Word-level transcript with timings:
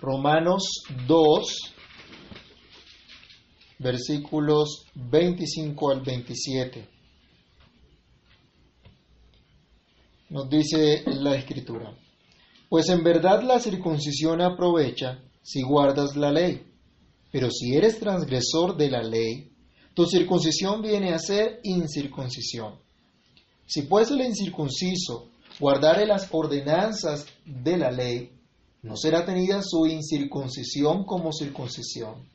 Romanos 0.00 0.84
2, 1.06 1.74
versículos 3.80 4.86
25 4.94 5.90
al 5.90 6.02
27. 6.02 6.88
Nos 10.30 10.48
dice 10.48 11.02
la 11.06 11.34
escritura, 11.34 11.96
pues 12.68 12.88
en 12.90 13.02
verdad 13.02 13.42
la 13.42 13.58
circuncisión 13.58 14.40
aprovecha 14.40 15.22
si 15.42 15.62
guardas 15.62 16.14
la 16.16 16.30
ley, 16.30 16.66
pero 17.32 17.50
si 17.50 17.74
eres 17.74 17.98
transgresor 17.98 18.76
de 18.76 18.90
la 18.90 19.02
ley, 19.02 19.50
tu 19.94 20.06
circuncisión 20.06 20.80
viene 20.80 21.12
a 21.12 21.18
ser 21.18 21.60
incircuncisión. 21.64 22.78
Si 23.66 23.82
pues 23.82 24.10
el 24.10 24.20
incircunciso 24.20 25.30
guardare 25.58 26.06
las 26.06 26.28
ordenanzas 26.30 27.26
de 27.44 27.78
la 27.78 27.90
ley, 27.90 28.37
no 28.82 28.96
será 28.96 29.24
tenida 29.24 29.60
su 29.62 29.86
incircuncisión 29.86 31.04
como 31.04 31.32
circuncisión. 31.32 32.28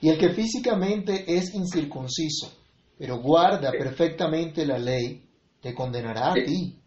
Y 0.00 0.08
el 0.08 0.18
que 0.18 0.34
físicamente 0.34 1.24
es 1.26 1.54
incircunciso, 1.54 2.52
pero 2.98 3.20
guarda 3.20 3.70
perfectamente 3.70 4.66
la 4.66 4.78
ley, 4.78 5.22
te 5.60 5.74
condenará 5.74 6.32
a 6.32 6.34
ti, 6.34 6.78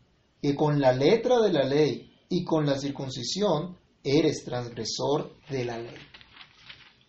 que 0.41 0.55
con 0.55 0.79
la 0.79 0.91
letra 0.91 1.39
de 1.39 1.51
la 1.51 1.63
ley 1.63 2.11
y 2.29 2.43
con 2.43 2.65
la 2.65 2.77
circuncisión 2.77 3.77
eres 4.03 4.43
transgresor 4.43 5.33
de 5.49 5.65
la 5.65 5.79
ley. 5.79 5.95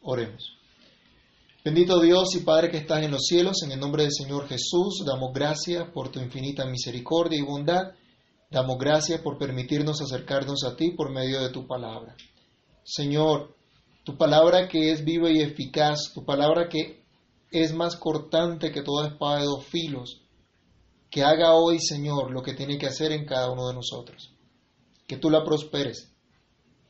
Oremos. 0.03 0.55
Bendito 1.65 2.01
Dios 2.01 2.35
y 2.35 2.41
Padre 2.41 2.71
que 2.71 2.79
estás 2.79 3.03
en 3.03 3.11
los 3.11 3.27
cielos, 3.27 3.63
en 3.63 3.73
el 3.73 3.81
nombre 3.81 4.05
del 4.05 4.13
Señor 4.13 4.49
Jesús, 4.49 5.05
damos 5.05 5.33
gracias 5.35 5.91
por 5.91 6.09
tu 6.09 6.21
infinita 6.21 6.65
misericordia 6.65 7.39
y 7.39 7.43
bondad. 7.43 7.93
Damos 8.51 8.79
gracias 8.79 9.21
por 9.21 9.37
permitirnos 9.37 10.01
acercarnos 10.01 10.65
a 10.65 10.75
ti 10.75 10.93
por 10.93 11.11
medio 11.11 11.43
de 11.43 11.51
tu 11.51 11.67
palabra. 11.67 12.17
Señor, 12.83 13.55
tu 14.05 14.17
palabra 14.17 14.69
que 14.69 14.91
es 14.91 15.05
viva 15.05 15.31
y 15.31 15.43
eficaz, 15.43 16.13
tu 16.15 16.25
palabra 16.25 16.69
que 16.71 17.05
es 17.51 17.75
más 17.75 17.97
cortante 17.97 18.73
que 18.73 18.83
toda 18.83 19.09
espada 19.09 19.41
de 19.41 19.45
dos 19.45 19.67
filos, 19.67 20.23
que 21.11 21.23
haga 21.23 21.55
hoy, 21.55 21.79
Señor, 21.79 22.31
lo 22.31 22.43
que 22.43 22.55
tiene 22.55 22.79
que 22.79 22.87
hacer 22.87 23.13
en 23.13 23.27
cada 23.27 23.51
uno 23.51 23.69
de 23.69 23.75
nosotros. 23.75 24.33
Que 25.07 25.19
tú 25.19 25.29
la 25.29 25.45
prosperes. 25.45 26.11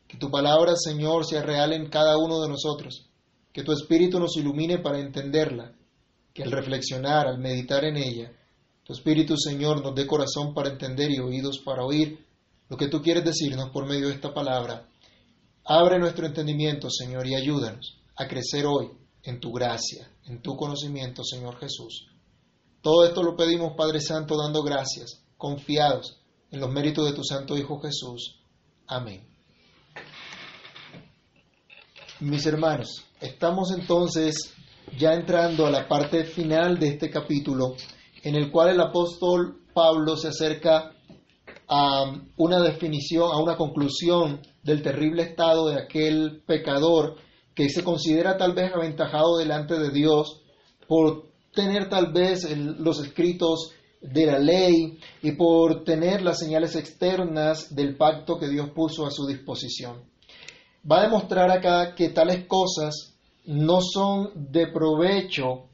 Que 0.07 0.17
tu 0.17 0.31
palabra, 0.31 0.75
Señor, 0.77 1.25
sea 1.25 1.43
real 1.43 1.73
en 1.73 1.89
cada 1.89 2.17
uno 2.19 2.41
de 2.41 2.49
nosotros. 2.49 3.11
Que 3.53 3.65
tu 3.65 3.73
espíritu 3.73 4.21
nos 4.21 4.37
ilumine 4.37 4.79
para 4.79 5.01
entenderla. 5.01 5.73
Que 6.33 6.45
al 6.45 6.53
reflexionar, 6.53 7.27
al 7.27 7.39
meditar 7.39 7.85
en 7.85 7.97
ella, 7.97 8.33
tu 8.89 8.95
espíritu, 8.95 9.37
Señor, 9.37 9.83
nos 9.83 9.95
dé 9.95 10.07
corazón 10.07 10.55
para 10.55 10.71
entender 10.71 11.11
y 11.11 11.19
oídos 11.19 11.59
para 11.59 11.85
oír 11.85 12.25
lo 12.71 12.79
que 12.79 12.89
tú 12.89 13.03
quieres 13.03 13.23
decirnos 13.23 13.69
por 13.69 13.87
medio 13.87 14.09
de 14.09 14.15
esta 14.15 14.33
palabra. 14.33 14.89
Abre 15.63 15.99
nuestro 15.99 16.25
entendimiento, 16.25 16.89
Señor, 16.89 17.27
y 17.27 17.35
ayúdanos 17.35 17.99
a 18.17 18.27
crecer 18.27 18.65
hoy 18.65 18.89
en 19.25 19.41
tu 19.41 19.53
gracia, 19.53 20.11
en 20.25 20.41
tu 20.41 20.57
conocimiento, 20.57 21.23
Señor 21.23 21.59
Jesús. 21.59 22.07
Todo 22.81 23.05
esto 23.05 23.23
lo 23.23 23.37
pedimos, 23.37 23.75
Padre 23.77 24.01
Santo, 24.01 24.39
dando 24.39 24.63
gracias, 24.63 25.23
confiados 25.37 26.23
en 26.51 26.59
los 26.59 26.71
méritos 26.71 27.05
de 27.05 27.13
tu 27.13 27.23
Santo 27.23 27.59
Hijo 27.59 27.79
Jesús. 27.81 28.41
Amén. 28.87 29.23
Mis 32.21 32.47
hermanos, 32.47 33.05
estamos 33.21 33.71
entonces 33.71 34.55
ya 34.97 35.13
entrando 35.13 35.67
a 35.67 35.71
la 35.71 35.87
parte 35.87 36.25
final 36.25 36.79
de 36.79 36.89
este 36.89 37.11
capítulo 37.11 37.77
en 38.23 38.35
el 38.35 38.51
cual 38.51 38.71
el 38.71 38.81
apóstol 38.81 39.61
Pablo 39.73 40.17
se 40.17 40.29
acerca 40.29 40.93
a 41.69 42.13
una 42.37 42.61
definición, 42.61 43.31
a 43.33 43.41
una 43.41 43.57
conclusión 43.57 44.41
del 44.63 44.83
terrible 44.83 45.23
estado 45.23 45.69
de 45.69 45.81
aquel 45.81 46.43
pecador 46.47 47.17
que 47.55 47.69
se 47.69 47.85
considera 47.85 48.37
tal 48.37 48.55
vez 48.55 48.73
aventajado 48.73 49.39
delante 49.39 49.79
de 49.79 49.91
Dios 49.91 50.43
por 50.87 51.29
tener 51.53 51.89
tal 51.89 52.13
vez 52.13 52.49
los 52.57 53.01
escritos 53.01 53.73
de 54.01 54.27
la 54.27 54.39
ley 54.39 54.99
y 55.23 55.33
por 55.33 55.83
tener 55.85 56.23
las 56.23 56.39
señales 56.39 56.77
externas 56.77 57.75
del 57.75 57.97
pacto 57.97 58.39
que 58.39 58.49
Dios 58.49 58.71
puso 58.71 59.07
a 59.07 59.11
su 59.11 59.27
disposición. 59.27 60.05
Va 60.91 61.01
a 61.01 61.03
demostrar 61.03 61.51
acá 61.51 61.95
que 61.95 62.11
tales 62.11 62.47
cosas 62.47 63.17
no 63.45 63.81
son 63.81 64.31
de 64.53 64.69
provecho, 64.69 65.68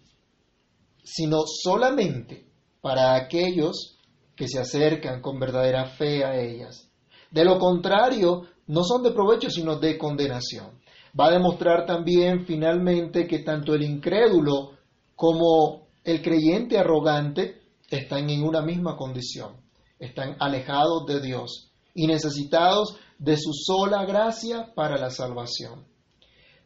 sino 1.04 1.42
solamente 1.47 2.47
para 2.81 3.15
aquellos 3.15 3.98
que 4.34 4.48
se 4.48 4.59
acercan 4.59 5.20
con 5.20 5.38
verdadera 5.38 5.87
fe 5.87 6.25
a 6.25 6.37
ellas. 6.37 6.91
De 7.31 7.44
lo 7.44 7.59
contrario, 7.59 8.42
no 8.66 8.82
son 8.82 9.03
de 9.03 9.12
provecho, 9.12 9.50
sino 9.50 9.76
de 9.76 9.97
condenación. 9.98 10.81
Va 11.19 11.26
a 11.26 11.32
demostrar 11.32 11.87
también 11.87 12.44
finalmente 12.47 13.26
que 13.26 13.41
tanto 13.41 13.75
el 13.75 13.82
incrédulo 13.82 14.72
como 15.14 15.87
el 16.03 16.22
creyente 16.22 16.78
arrogante 16.78 17.62
están 17.88 18.28
en 18.31 18.43
una 18.43 18.62
misma 18.62 18.97
condición, 18.97 19.56
están 19.98 20.37
alejados 20.41 21.06
de 21.06 21.20
Dios 21.20 21.70
y 21.94 22.06
necesitados 22.06 22.97
de 23.19 23.37
su 23.37 23.53
sola 23.53 24.04
gracia 24.04 24.72
para 24.75 24.98
la 24.98 25.10
salvación. 25.10 25.84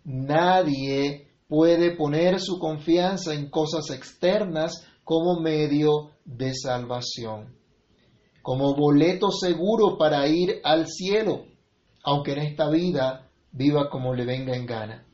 Nadie 0.04 1.27
puede 1.48 1.96
poner 1.96 2.38
su 2.40 2.58
confianza 2.58 3.34
en 3.34 3.50
cosas 3.50 3.90
externas 3.90 4.86
como 5.02 5.40
medio 5.40 6.10
de 6.24 6.52
salvación, 6.54 7.56
como 8.42 8.74
boleto 8.74 9.30
seguro 9.30 9.96
para 9.96 10.28
ir 10.28 10.60
al 10.62 10.86
cielo, 10.86 11.46
aunque 12.04 12.32
en 12.32 12.40
esta 12.40 12.68
vida 12.68 13.30
viva 13.50 13.88
como 13.88 14.14
le 14.14 14.26
venga 14.26 14.54
en 14.54 14.66
gana. 14.66 15.06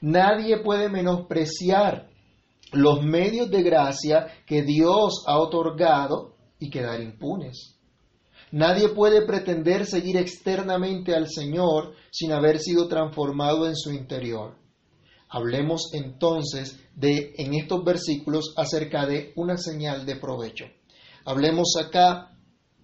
Nadie 0.00 0.58
puede 0.58 0.88
menospreciar 0.88 2.08
los 2.72 3.02
medios 3.02 3.50
de 3.50 3.62
gracia 3.62 4.28
que 4.46 4.62
Dios 4.62 5.24
ha 5.26 5.38
otorgado 5.38 6.36
y 6.60 6.70
quedar 6.70 7.00
impunes. 7.00 7.76
Nadie 8.52 8.90
puede 8.90 9.26
pretender 9.26 9.86
seguir 9.86 10.16
externamente 10.16 11.14
al 11.14 11.28
Señor 11.28 11.94
sin 12.10 12.32
haber 12.32 12.60
sido 12.60 12.86
transformado 12.86 13.66
en 13.66 13.74
su 13.74 13.92
interior. 13.92 14.61
Hablemos 15.34 15.88
entonces 15.94 16.78
de 16.94 17.32
en 17.38 17.54
estos 17.54 17.82
versículos 17.82 18.52
acerca 18.54 19.06
de 19.06 19.32
una 19.34 19.56
señal 19.56 20.04
de 20.04 20.16
provecho. 20.16 20.66
Hablemos 21.24 21.72
acá 21.80 22.36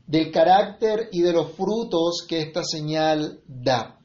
del 0.07 0.33
carácter 0.33 1.11
y 1.13 1.21
de 1.21 1.35
los 1.35 1.53
frutos 1.53 2.25
que 2.27 2.41
esta 2.41 2.63
señal 2.65 3.43
da. 3.47 4.01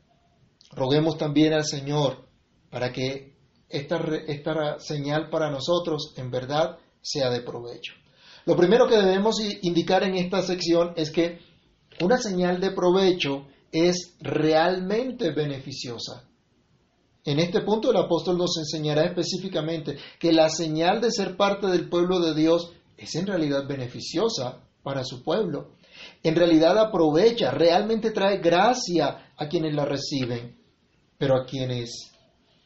Roguemos 0.72 1.18
también 1.18 1.54
al 1.54 1.64
Señor 1.64 2.28
para 2.70 2.92
que 2.92 3.38
esta, 3.70 4.02
esta 4.28 4.78
señal 4.80 5.30
para 5.30 5.50
nosotros 5.50 6.14
en 6.18 6.30
verdad 6.30 6.80
sea 7.02 7.30
de 7.30 7.40
provecho. 7.40 7.94
Lo 8.46 8.58
primero 8.58 8.90
que 8.90 8.98
debemos 8.98 9.40
indicar 9.62 10.04
en 10.04 10.16
esta 10.16 10.42
sección 10.42 10.92
es 10.98 11.12
que 11.12 11.40
una 12.02 12.18
señal 12.18 12.60
de 12.60 12.72
provecho 12.72 13.48
es 13.72 14.18
realmente 14.20 15.32
beneficiosa. 15.32 16.28
En 17.26 17.40
este 17.40 17.62
punto 17.62 17.92
el 17.92 17.98
apóstol 17.98 18.38
nos 18.38 18.58
enseñará 18.58 19.06
específicamente 19.06 19.98
que 20.20 20.34
la 20.34 20.50
señal 20.50 21.02
de 21.02 21.12
ser 21.12 21.38
parte 21.38 21.68
del 21.68 21.90
pueblo 21.90 22.20
de 22.20 22.34
Dios 22.34 22.72
es 22.98 23.16
en 23.16 23.28
realidad 23.28 23.68
beneficiosa 23.68 24.62
para 24.84 25.04
su 25.04 25.24
pueblo 25.24 25.74
en 26.24 26.36
realidad 26.36 26.78
aprovecha, 26.78 27.52
realmente 27.52 28.12
trae 28.12 28.38
gracia 28.38 29.34
a 29.38 29.48
quienes 29.48 29.74
la 29.74 29.86
reciben, 29.86 30.58
pero 31.18 31.36
a 31.36 31.46
quienes 31.46 32.12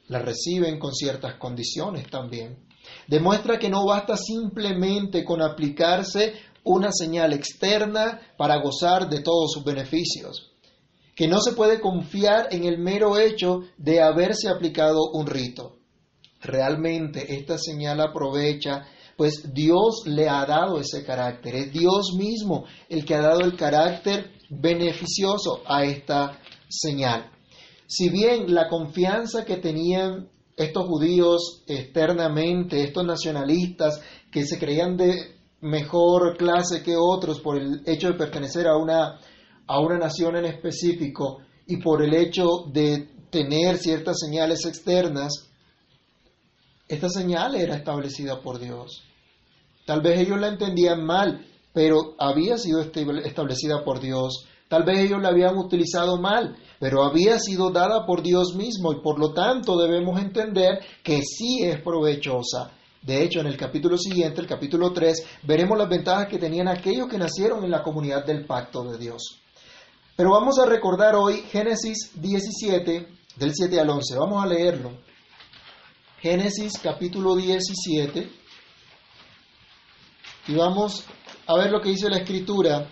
la 0.07 0.19
reciben 0.19 0.79
con 0.79 0.93
ciertas 0.93 1.35
condiciones 1.35 2.09
también. 2.09 2.65
Demuestra 3.07 3.59
que 3.59 3.69
no 3.69 3.85
basta 3.85 4.15
simplemente 4.15 5.25
con 5.25 5.41
aplicarse 5.41 6.33
una 6.63 6.91
señal 6.91 7.33
externa 7.33 8.19
para 8.37 8.61
gozar 8.61 9.09
de 9.09 9.21
todos 9.21 9.51
sus 9.53 9.63
beneficios, 9.63 10.53
que 11.17 11.27
no 11.27 11.41
se 11.41 11.53
puede 11.53 11.81
confiar 11.81 12.47
en 12.51 12.63
el 12.63 12.77
mero 12.77 13.17
hecho 13.17 13.61
de 13.77 14.01
haberse 14.01 14.49
aplicado 14.49 14.99
un 15.11 15.25
rito. 15.25 15.79
Realmente 16.41 17.35
esta 17.35 17.57
señal 17.57 17.99
aprovecha 17.99 18.85
pues 19.17 19.51
Dios 19.51 20.03
le 20.05 20.29
ha 20.29 20.45
dado 20.45 20.79
ese 20.79 21.03
carácter. 21.03 21.55
Es 21.55 21.73
Dios 21.73 22.13
mismo 22.15 22.65
el 22.87 23.03
que 23.03 23.15
ha 23.15 23.21
dado 23.21 23.41
el 23.41 23.57
carácter 23.57 24.31
beneficioso 24.49 25.63
a 25.65 25.83
esta 25.85 26.39
señal. 26.69 27.31
Si 27.87 28.09
bien 28.09 28.53
la 28.53 28.69
confianza 28.69 29.43
que 29.43 29.57
tenían 29.57 30.29
estos 30.55 30.85
judíos 30.85 31.63
externamente, 31.65 32.83
estos 32.83 33.05
nacionalistas 33.05 34.01
que 34.31 34.45
se 34.45 34.59
creían 34.59 34.95
de 34.97 35.35
mejor 35.61 36.37
clase 36.37 36.83
que 36.83 36.95
otros 36.95 37.39
por 37.39 37.57
el 37.57 37.81
hecho 37.87 38.09
de 38.09 38.13
pertenecer 38.19 38.67
a 38.67 38.77
una, 38.77 39.19
a 39.67 39.79
una 39.79 39.97
nación 39.97 40.37
en 40.37 40.45
específico 40.45 41.39
y 41.65 41.77
por 41.77 42.01
el 42.01 42.13
hecho 42.13 42.45
de 42.71 43.09
tener 43.29 43.77
ciertas 43.77 44.17
señales 44.19 44.65
externas, 44.65 45.49
esta 46.87 47.09
señal 47.09 47.55
era 47.55 47.75
establecida 47.75 48.41
por 48.41 48.59
Dios. 48.59 49.03
Tal 49.85 50.01
vez 50.01 50.19
ellos 50.19 50.39
la 50.39 50.47
entendían 50.47 51.05
mal, 51.05 51.45
pero 51.73 52.15
había 52.17 52.57
sido 52.57 52.81
establecida 52.81 53.83
por 53.83 53.99
Dios. 53.99 54.47
Tal 54.69 54.83
vez 54.83 54.99
ellos 54.99 55.21
la 55.21 55.29
habían 55.29 55.57
utilizado 55.57 56.17
mal, 56.17 56.57
pero 56.79 57.03
había 57.03 57.39
sido 57.39 57.69
dada 57.71 58.05
por 58.05 58.21
Dios 58.21 58.55
mismo 58.55 58.91
y 58.91 59.01
por 59.01 59.19
lo 59.19 59.33
tanto 59.33 59.77
debemos 59.77 60.19
entender 60.19 60.79
que 61.03 61.21
sí 61.21 61.63
es 61.63 61.81
provechosa. 61.81 62.71
De 63.01 63.23
hecho, 63.23 63.39
en 63.39 63.47
el 63.47 63.55
capítulo 63.55 63.97
siguiente, 63.97 64.41
el 64.41 64.47
capítulo 64.47 64.91
3, 64.91 65.25
veremos 65.43 65.77
las 65.77 65.87
ventajas 65.87 66.27
que 66.27 66.37
tenían 66.37 66.67
aquellos 66.67 67.07
que 67.07 67.17
nacieron 67.17 67.63
en 67.63 67.71
la 67.71 67.83
comunidad 67.83 68.25
del 68.25 68.45
pacto 68.45 68.83
de 68.83 68.97
Dios. 68.97 69.39
Pero 70.17 70.31
vamos 70.31 70.57
a 70.57 70.65
recordar 70.65 71.15
hoy 71.15 71.43
Génesis 71.51 72.09
17, 72.15 73.07
del 73.35 73.53
7 73.53 73.79
al 73.79 73.87
11. 73.91 74.17
Vamos 74.17 74.43
a 74.43 74.47
leerlo. 74.47 74.97
Génesis 76.19 76.73
capítulo 76.81 77.35
17. 77.35 78.27
Y 80.47 80.55
vamos 80.55 81.05
a 81.45 81.55
ver 81.55 81.69
lo 81.69 81.79
que 81.79 81.89
dice 81.89 82.09
la 82.09 82.17
escritura, 82.17 82.89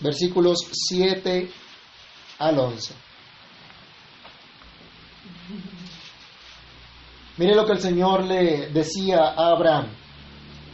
versículos 0.00 0.58
7 0.70 1.50
al 2.38 2.58
11. 2.60 2.94
Mire 7.38 7.56
lo 7.56 7.66
que 7.66 7.72
el 7.72 7.80
Señor 7.80 8.22
le 8.22 8.68
decía 8.68 9.34
a 9.36 9.48
Abraham. 9.50 9.88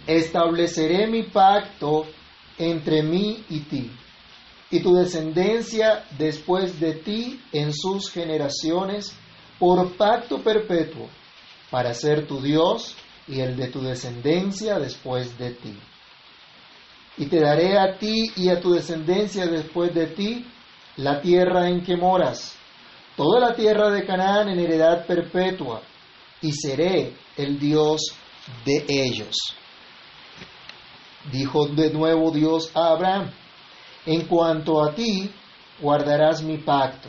Estableceré 0.07 1.07
mi 1.07 1.23
pacto 1.23 2.05
entre 2.59 3.03
mí 3.03 3.43
y 3.49 3.61
ti, 3.61 3.91
y 4.73 4.81
tu 4.81 4.95
descendencia 4.95 6.07
después 6.19 6.81
de 6.81 6.95
ti 6.95 7.39
en 7.53 7.75
sus 7.75 8.11
generaciones, 8.11 9.15
por 9.59 9.97
pacto 9.99 10.43
perpetuo, 10.43 11.09
para 11.71 11.93
ser 11.93 12.27
tu 12.27 12.41
Dios 12.41 12.97
y 13.29 13.41
el 13.41 13.55
de 13.55 13.69
tu 13.69 13.83
descendencia 13.83 14.79
después 14.79 15.39
de 15.39 15.51
ti. 15.51 15.79
Y 17.19 17.27
te 17.27 17.41
daré 17.41 17.79
a 17.79 17.99
ti 17.99 18.33
y 18.35 18.49
a 18.49 18.61
tu 18.61 18.73
descendencia 18.73 19.47
después 19.47 19.95
de 19.95 20.07
ti 20.07 20.47
la 20.97 21.21
tierra 21.21 21.69
en 21.69 21.85
que 21.85 21.95
moras, 21.99 22.57
toda 23.15 23.41
la 23.41 23.55
tierra 23.55 23.91
de 23.91 24.07
Canaán 24.07 24.49
en 24.49 24.59
heredad 24.59 25.07
perpetua, 25.07 25.83
y 26.41 26.51
seré 26.53 27.15
el 27.37 27.59
Dios 27.59 28.01
de 28.65 28.87
ellos. 28.89 29.37
Dijo 31.31 31.69
de 31.69 31.93
nuevo 31.93 32.31
Dios 32.31 32.71
a 32.75 32.89
Abraham, 32.89 33.31
en 34.07 34.27
cuanto 34.27 34.83
a 34.83 34.95
ti, 34.95 35.31
guardarás 35.81 36.43
mi 36.43 36.59
pacto, 36.59 37.09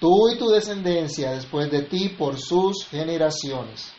tú 0.00 0.28
y 0.32 0.38
tu 0.38 0.48
descendencia 0.48 1.32
después 1.32 1.70
de 1.70 1.82
ti 1.82 2.10
por 2.10 2.38
sus 2.38 2.86
generaciones. 2.86 3.92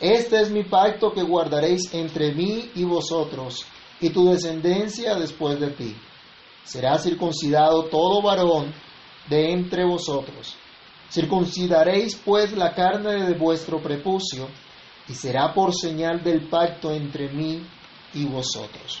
Este 0.00 0.40
es 0.40 0.50
mi 0.50 0.64
pacto 0.64 1.12
que 1.12 1.22
guardaréis 1.22 1.92
entre 1.92 2.32
mí 2.34 2.70
y 2.74 2.84
vosotros, 2.84 3.66
y 4.00 4.10
tu 4.10 4.26
descendencia 4.26 5.14
después 5.16 5.58
de 5.58 5.70
ti 5.70 5.96
será 6.62 6.98
circuncidado 6.98 7.84
todo 7.84 8.22
varón 8.22 8.74
de 9.28 9.52
entre 9.52 9.84
vosotros. 9.84 10.54
Circuncidaréis 11.10 12.16
pues 12.16 12.52
la 12.52 12.74
carne 12.74 13.24
de 13.24 13.34
vuestro 13.34 13.82
prepucio, 13.82 14.48
y 15.08 15.14
será 15.14 15.54
por 15.54 15.74
señal 15.74 16.22
del 16.22 16.48
pacto 16.48 16.92
entre 16.92 17.30
mí 17.30 17.66
y 18.12 18.24
vosotros. 18.26 19.00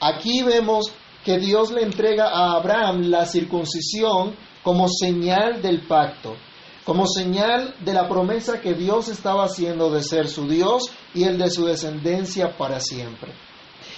Aquí 0.00 0.42
vemos 0.42 0.92
que 1.24 1.38
Dios 1.38 1.70
le 1.70 1.82
entrega 1.82 2.28
a 2.28 2.54
Abraham 2.56 3.02
la 3.08 3.26
circuncisión 3.26 4.34
como 4.62 4.88
señal 4.88 5.60
del 5.62 5.86
pacto, 5.86 6.36
como 6.84 7.06
señal 7.06 7.74
de 7.80 7.92
la 7.92 8.08
promesa 8.08 8.60
que 8.60 8.74
Dios 8.74 9.08
estaba 9.08 9.44
haciendo 9.44 9.90
de 9.90 10.02
ser 10.02 10.28
su 10.28 10.48
Dios 10.48 10.90
y 11.14 11.24
el 11.24 11.38
de 11.38 11.50
su 11.50 11.66
descendencia 11.66 12.56
para 12.56 12.80
siempre. 12.80 13.32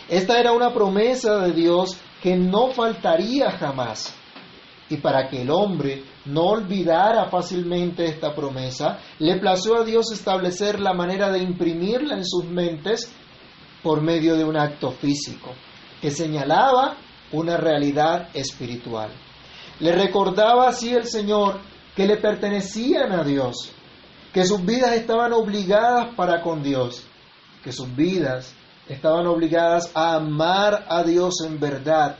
Esta 0.08 0.38
era 0.38 0.52
una 0.52 0.74
promesa 0.74 1.38
de 1.38 1.52
Dios 1.52 1.96
que 2.22 2.36
no 2.36 2.68
faltaría 2.72 3.50
jamás. 3.52 4.14
Y 4.88 4.98
para 4.98 5.28
que 5.28 5.42
el 5.42 5.50
hombre 5.50 6.04
no 6.26 6.42
olvidara 6.42 7.30
fácilmente 7.30 8.04
esta 8.04 8.34
promesa, 8.34 8.98
le 9.18 9.38
plació 9.38 9.80
a 9.80 9.84
Dios 9.84 10.12
establecer 10.12 10.80
la 10.80 10.92
manera 10.92 11.30
de 11.30 11.38
imprimirla 11.38 12.16
en 12.16 12.26
sus 12.26 12.44
mentes 12.44 13.10
por 13.82 14.02
medio 14.02 14.36
de 14.36 14.44
un 14.44 14.56
acto 14.56 14.90
físico, 14.90 15.52
que 16.00 16.10
señalaba 16.10 16.98
una 17.32 17.56
realidad 17.56 18.28
espiritual. 18.34 19.10
Le 19.80 19.92
recordaba 19.92 20.68
así 20.68 20.94
el 20.94 21.06
Señor 21.06 21.60
que 21.96 22.06
le 22.06 22.16
pertenecían 22.16 23.12
a 23.12 23.24
Dios, 23.24 23.72
que 24.32 24.44
sus 24.44 24.64
vidas 24.64 24.92
estaban 24.92 25.32
obligadas 25.32 26.14
para 26.14 26.42
con 26.42 26.62
Dios, 26.62 27.04
que 27.62 27.72
sus 27.72 27.94
vidas 27.94 28.54
estaban 28.88 29.26
obligadas 29.26 29.90
a 29.94 30.16
amar 30.16 30.86
a 30.88 31.02
Dios 31.02 31.34
en 31.46 31.58
verdad, 31.58 32.16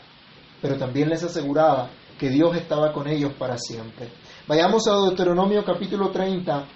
pero 0.61 0.77
también 0.77 1.09
les 1.09 1.23
aseguraba 1.23 1.91
que 2.19 2.29
Dios 2.29 2.57
estaba 2.57 2.93
con 2.93 3.09
ellos 3.09 3.33
para 3.39 3.59
siempre. 3.59 4.11
Vayamos 4.47 4.87
a 4.87 4.95
Deuteronomio 4.95 5.65
capítulo 5.65 6.11
30, 6.11 6.67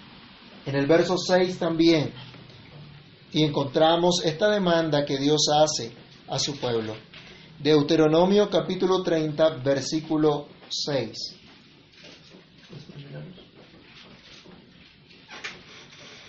en 0.66 0.74
el 0.74 0.86
verso 0.86 1.16
6 1.16 1.58
también, 1.58 2.12
y 3.32 3.44
encontramos 3.44 4.24
esta 4.24 4.50
demanda 4.50 5.04
que 5.04 5.18
Dios 5.18 5.46
hace 5.62 5.94
a 6.28 6.38
su 6.38 6.58
pueblo. 6.58 6.94
Deuteronomio 7.58 8.50
capítulo 8.50 9.02
30, 9.02 9.62
versículo 9.64 10.48
6. 10.68 11.38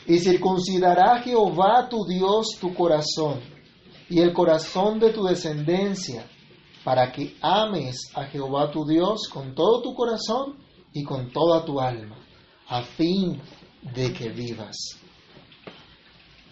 Y 0.07 0.19
circuncidará 0.19 1.19
Jehová 1.21 1.89
tu 1.89 2.05
Dios 2.05 2.57
tu 2.61 2.73
corazón 2.73 3.41
y 4.09 4.21
el 4.21 4.31
corazón 4.31 4.99
de 4.99 5.11
tu 5.11 5.23
descendencia, 5.23 6.25
para 6.85 7.11
que 7.11 7.35
ames 7.41 8.09
a 8.15 8.23
Jehová 8.25 8.71
tu 8.71 8.85
Dios 8.85 9.27
con 9.27 9.53
todo 9.53 9.81
tu 9.81 9.93
corazón 9.93 10.55
y 10.93 11.03
con 11.03 11.29
toda 11.33 11.65
tu 11.65 11.81
alma, 11.81 12.17
a 12.69 12.83
fin 12.83 13.41
de 13.81 14.13
que 14.13 14.29
vivas. 14.29 14.77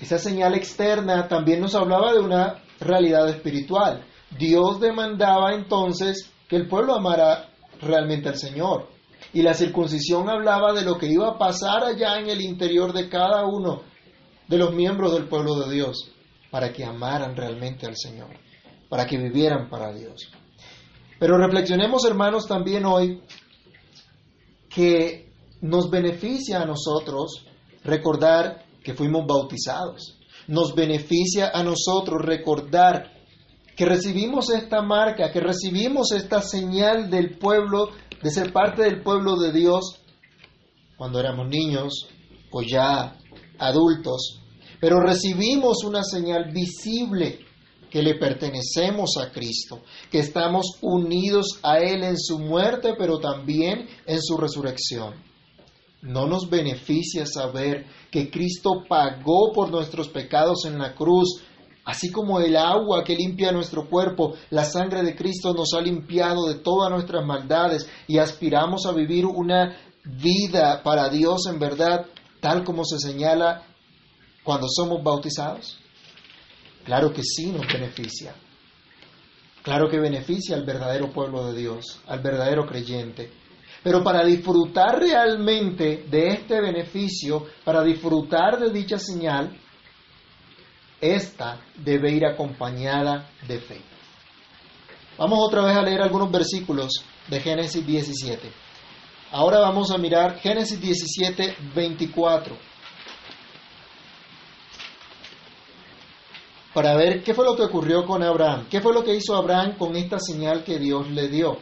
Esa 0.01 0.19
señal 0.19 0.53
externa 0.55 1.29
también 1.29 1.61
nos 1.61 1.75
hablaba 1.75 2.11
de 2.11 2.19
una 2.19 2.61
realidad 2.81 3.29
espiritual. 3.29 4.03
Dios 4.37 4.79
demandaba 4.79 5.53
entonces 5.53 6.31
que 6.47 6.55
el 6.55 6.67
pueblo 6.67 6.95
amara 6.95 7.49
realmente 7.81 8.29
al 8.29 8.37
Señor. 8.37 8.89
Y 9.33 9.41
la 9.41 9.53
circuncisión 9.53 10.29
hablaba 10.29 10.73
de 10.73 10.83
lo 10.83 10.97
que 10.97 11.07
iba 11.07 11.29
a 11.29 11.37
pasar 11.37 11.83
allá 11.83 12.19
en 12.19 12.29
el 12.29 12.41
interior 12.41 12.93
de 12.93 13.09
cada 13.09 13.45
uno 13.45 13.81
de 14.47 14.57
los 14.57 14.73
miembros 14.73 15.13
del 15.13 15.27
pueblo 15.27 15.55
de 15.55 15.73
Dios 15.73 16.11
para 16.51 16.71
que 16.71 16.85
amaran 16.85 17.35
realmente 17.35 17.85
al 17.85 17.97
Señor, 17.97 18.29
para 18.89 19.05
que 19.05 19.17
vivieran 19.17 19.69
para 19.69 19.93
Dios. 19.93 20.31
Pero 21.19 21.37
reflexionemos, 21.37 22.05
hermanos, 22.05 22.47
también 22.47 22.85
hoy 22.85 23.21
que 24.69 25.31
nos 25.61 25.89
beneficia 25.89 26.61
a 26.61 26.65
nosotros 26.65 27.45
recordar 27.83 28.65
que 28.83 28.93
fuimos 28.93 29.25
bautizados. 29.25 30.19
Nos 30.47 30.75
beneficia 30.75 31.51
a 31.53 31.63
nosotros 31.63 32.21
recordar 32.21 33.14
que 33.75 33.85
recibimos 33.85 34.49
esta 34.49 34.81
marca, 34.81 35.31
que 35.31 35.41
recibimos 35.41 36.11
esta 36.11 36.41
señal 36.41 37.09
del 37.09 37.37
pueblo, 37.37 37.89
de 38.21 38.31
ser 38.31 38.53
parte 38.53 38.83
del 38.83 39.01
pueblo 39.03 39.37
de 39.37 39.51
Dios 39.51 40.01
cuando 40.97 41.19
éramos 41.19 41.47
niños 41.49 42.07
o 42.51 42.61
ya 42.61 43.17
adultos, 43.59 44.41
pero 44.79 44.99
recibimos 44.99 45.83
una 45.83 46.03
señal 46.03 46.51
visible 46.51 47.39
que 47.89 48.01
le 48.01 48.15
pertenecemos 48.15 49.11
a 49.21 49.31
Cristo, 49.31 49.81
que 50.11 50.19
estamos 50.19 50.77
unidos 50.81 51.59
a 51.63 51.79
Él 51.79 52.03
en 52.03 52.17
su 52.17 52.39
muerte, 52.39 52.93
pero 52.97 53.19
también 53.19 53.87
en 54.05 54.21
su 54.21 54.37
resurrección. 54.37 55.13
No 56.01 56.27
nos 56.27 56.49
beneficia 56.49 57.25
saber 57.25 57.85
que 58.11 58.29
Cristo 58.29 58.83
pagó 58.87 59.51
por 59.53 59.71
nuestros 59.71 60.09
pecados 60.09 60.65
en 60.65 60.77
la 60.77 60.93
cruz, 60.93 61.41
así 61.85 62.11
como 62.11 62.39
el 62.39 62.57
agua 62.57 63.03
que 63.03 63.15
limpia 63.15 63.51
nuestro 63.51 63.87
cuerpo, 63.87 64.33
la 64.49 64.65
sangre 64.65 65.03
de 65.03 65.15
Cristo 65.15 65.53
nos 65.53 65.73
ha 65.73 65.81
limpiado 65.81 66.47
de 66.47 66.55
todas 66.55 66.91
nuestras 66.91 67.25
maldades 67.25 67.87
y 68.07 68.17
aspiramos 68.17 68.85
a 68.85 68.91
vivir 68.91 69.25
una 69.25 69.77
vida 70.03 70.81
para 70.83 71.09
Dios 71.09 71.47
en 71.47 71.59
verdad, 71.59 72.05
tal 72.39 72.63
como 72.63 72.83
se 72.83 72.99
señala 72.99 73.63
cuando 74.43 74.67
somos 74.67 75.03
bautizados? 75.03 75.79
Claro 76.83 77.11
que 77.11 77.23
sí 77.23 77.51
nos 77.51 77.65
beneficia. 77.67 78.35
Claro 79.63 79.89
que 79.89 79.99
beneficia 79.99 80.55
al 80.55 80.63
verdadero 80.63 81.11
pueblo 81.11 81.47
de 81.47 81.59
Dios, 81.59 81.99
al 82.07 82.19
verdadero 82.19 82.67
creyente. 82.67 83.31
Pero 83.83 84.03
para 84.03 84.23
disfrutar 84.23 84.99
realmente 84.99 86.05
de 86.09 86.29
este 86.29 86.61
beneficio, 86.61 87.45
para 87.63 87.83
disfrutar 87.83 88.59
de 88.59 88.71
dicha 88.71 88.99
señal, 88.99 89.59
esta 91.13 91.61
debe 91.75 92.11
ir 92.11 92.25
acompañada 92.25 93.29
de 93.47 93.59
fe. 93.59 93.81
Vamos 95.17 95.39
otra 95.41 95.63
vez 95.63 95.75
a 95.75 95.81
leer 95.81 96.01
algunos 96.01 96.31
versículos 96.31 97.05
de 97.27 97.39
Génesis 97.39 97.85
17. 97.85 98.51
Ahora 99.31 99.59
vamos 99.59 99.91
a 99.91 99.97
mirar 99.97 100.39
Génesis 100.39 100.79
17, 100.79 101.55
24. 101.75 102.75
para 106.75 106.93
ver 106.97 107.23
qué 107.23 107.33
fue 107.33 107.45
lo 107.45 107.55
que 107.55 107.63
ocurrió 107.63 108.05
con 108.05 108.21
Abraham, 108.21 108.67
qué 108.69 108.81
fue 108.81 108.93
lo 108.93 109.01
que 109.01 109.15
hizo 109.15 109.33
Abraham 109.33 109.77
con 109.77 109.95
esta 109.95 110.19
señal 110.19 110.65
que 110.65 110.77
Dios 110.77 111.09
le 111.09 111.29
dio. 111.29 111.57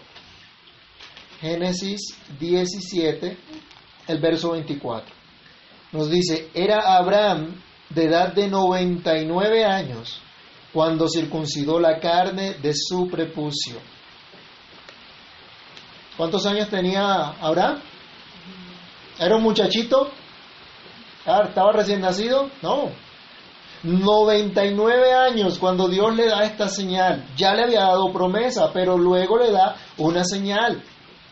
Génesis 1.39 2.17
17, 2.39 3.37
el 4.07 4.19
verso 4.19 4.53
24. 4.53 5.13
Nos 5.91 6.09
dice, 6.09 6.49
era 6.55 6.97
Abraham 6.97 7.61
de 7.93 8.05
edad 8.05 8.33
de 8.33 8.47
99 8.47 9.65
años 9.65 10.21
cuando 10.71 11.07
circuncidó 11.07 11.79
la 11.79 11.99
carne 11.99 12.55
de 12.55 12.73
su 12.73 13.07
prepucio. 13.07 13.75
¿Cuántos 16.17 16.45
años 16.45 16.69
tenía 16.69 17.29
Abraham? 17.41 17.79
¿Era 19.19 19.35
un 19.35 19.43
muchachito? 19.43 20.11
Ah, 21.25 21.43
¿Estaba 21.47 21.71
recién 21.71 22.01
nacido? 22.01 22.49
No. 22.61 22.89
99 23.83 25.13
años 25.13 25.59
cuando 25.59 25.87
Dios 25.87 26.15
le 26.15 26.27
da 26.27 26.43
esta 26.43 26.67
señal. 26.69 27.25
Ya 27.35 27.53
le 27.53 27.63
había 27.63 27.81
dado 27.81 28.11
promesa, 28.11 28.71
pero 28.73 28.97
luego 28.97 29.37
le 29.37 29.51
da 29.51 29.75
una 29.97 30.23
señal 30.23 30.81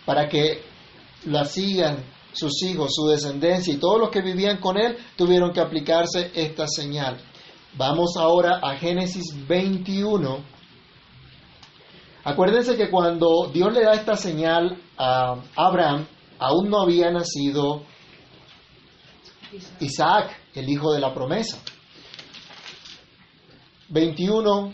para 0.06 0.28
que 0.28 0.64
la 1.26 1.46
sigan 1.46 2.04
sus 2.34 2.64
hijos, 2.64 2.92
su 2.94 3.08
descendencia 3.08 3.74
y 3.74 3.78
todos 3.78 4.00
los 4.00 4.10
que 4.10 4.22
vivían 4.22 4.58
con 4.58 4.78
él 4.78 4.98
tuvieron 5.16 5.52
que 5.52 5.60
aplicarse 5.60 6.32
esta 6.34 6.68
señal. 6.68 7.18
Vamos 7.78 8.18
ahora 8.18 8.60
a 8.62 8.76
Génesis 8.76 9.26
21. 9.48 10.40
Acuérdense 12.24 12.76
que 12.76 12.90
cuando 12.90 13.50
Dios 13.52 13.74
le 13.74 13.84
da 13.84 13.94
esta 13.94 14.16
señal 14.16 14.78
a 14.98 15.42
Abraham, 15.56 16.06
aún 16.38 16.70
no 16.70 16.82
había 16.82 17.12
nacido 17.12 17.84
Isaac, 19.80 20.38
el 20.54 20.70
hijo 20.70 20.94
de 20.94 21.00
la 21.00 21.14
promesa. 21.14 21.58
21, 23.90 24.74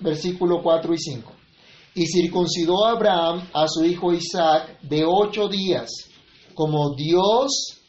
versículo 0.00 0.62
4 0.62 0.94
y 0.94 0.98
5. 0.98 1.32
Y 1.96 2.06
circuncidó 2.06 2.86
Abraham 2.86 3.48
a 3.52 3.66
su 3.68 3.84
hijo 3.84 4.12
Isaac 4.12 4.80
de 4.82 5.04
ocho 5.06 5.48
días, 5.48 5.88
como 6.54 6.94
Dios 6.94 7.80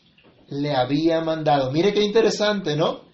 le 0.50 0.76
había 0.76 1.22
mandado. 1.22 1.72
Mire 1.72 1.94
qué 1.94 2.04
interesante, 2.04 2.76
¿no? 2.76 3.06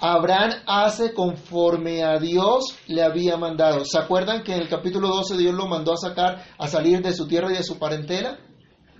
Abraham 0.00 0.52
hace 0.66 1.12
conforme 1.12 2.02
a 2.02 2.18
Dios 2.18 2.76
le 2.86 3.02
había 3.02 3.36
mandado. 3.36 3.84
¿Se 3.84 3.98
acuerdan 3.98 4.42
que 4.42 4.54
en 4.54 4.62
el 4.62 4.68
capítulo 4.68 5.08
12 5.08 5.36
Dios 5.36 5.54
lo 5.54 5.66
mandó 5.66 5.92
a 5.92 5.96
sacar, 5.96 6.44
a 6.58 6.66
salir 6.68 7.02
de 7.02 7.12
su 7.12 7.26
tierra 7.26 7.52
y 7.52 7.56
de 7.56 7.62
su 7.62 7.78
parentela? 7.78 8.38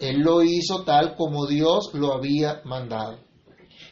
Él 0.00 0.20
lo 0.20 0.42
hizo 0.42 0.82
tal 0.84 1.14
como 1.16 1.46
Dios 1.46 1.90
lo 1.94 2.12
había 2.12 2.60
mandado. 2.64 3.18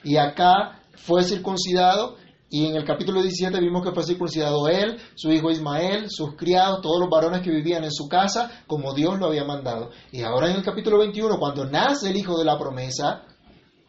Y 0.02 0.16
acá 0.16 0.80
fue 0.96 1.22
circuncidado 1.22 2.16
y 2.52 2.66
en 2.66 2.74
el 2.74 2.84
capítulo 2.84 3.22
17 3.22 3.60
vimos 3.60 3.84
que 3.84 3.92
fue 3.92 4.02
circuncidado 4.02 4.66
él, 4.66 4.98
su 5.14 5.30
hijo 5.30 5.52
Ismael, 5.52 6.06
sus 6.08 6.34
criados, 6.34 6.80
todos 6.82 6.98
los 6.98 7.08
varones 7.08 7.42
que 7.42 7.50
vivían 7.50 7.84
en 7.84 7.92
su 7.92 8.08
casa, 8.08 8.64
como 8.66 8.92
Dios 8.92 9.20
lo 9.20 9.26
había 9.26 9.44
mandado. 9.44 9.90
Y 10.10 10.22
ahora 10.22 10.50
en 10.50 10.56
el 10.56 10.64
capítulo 10.64 10.98
21, 10.98 11.38
cuando 11.38 11.64
nace 11.64 12.10
el 12.10 12.16
hijo 12.16 12.36
de 12.36 12.44
la 12.44 12.58
promesa, 12.58 13.22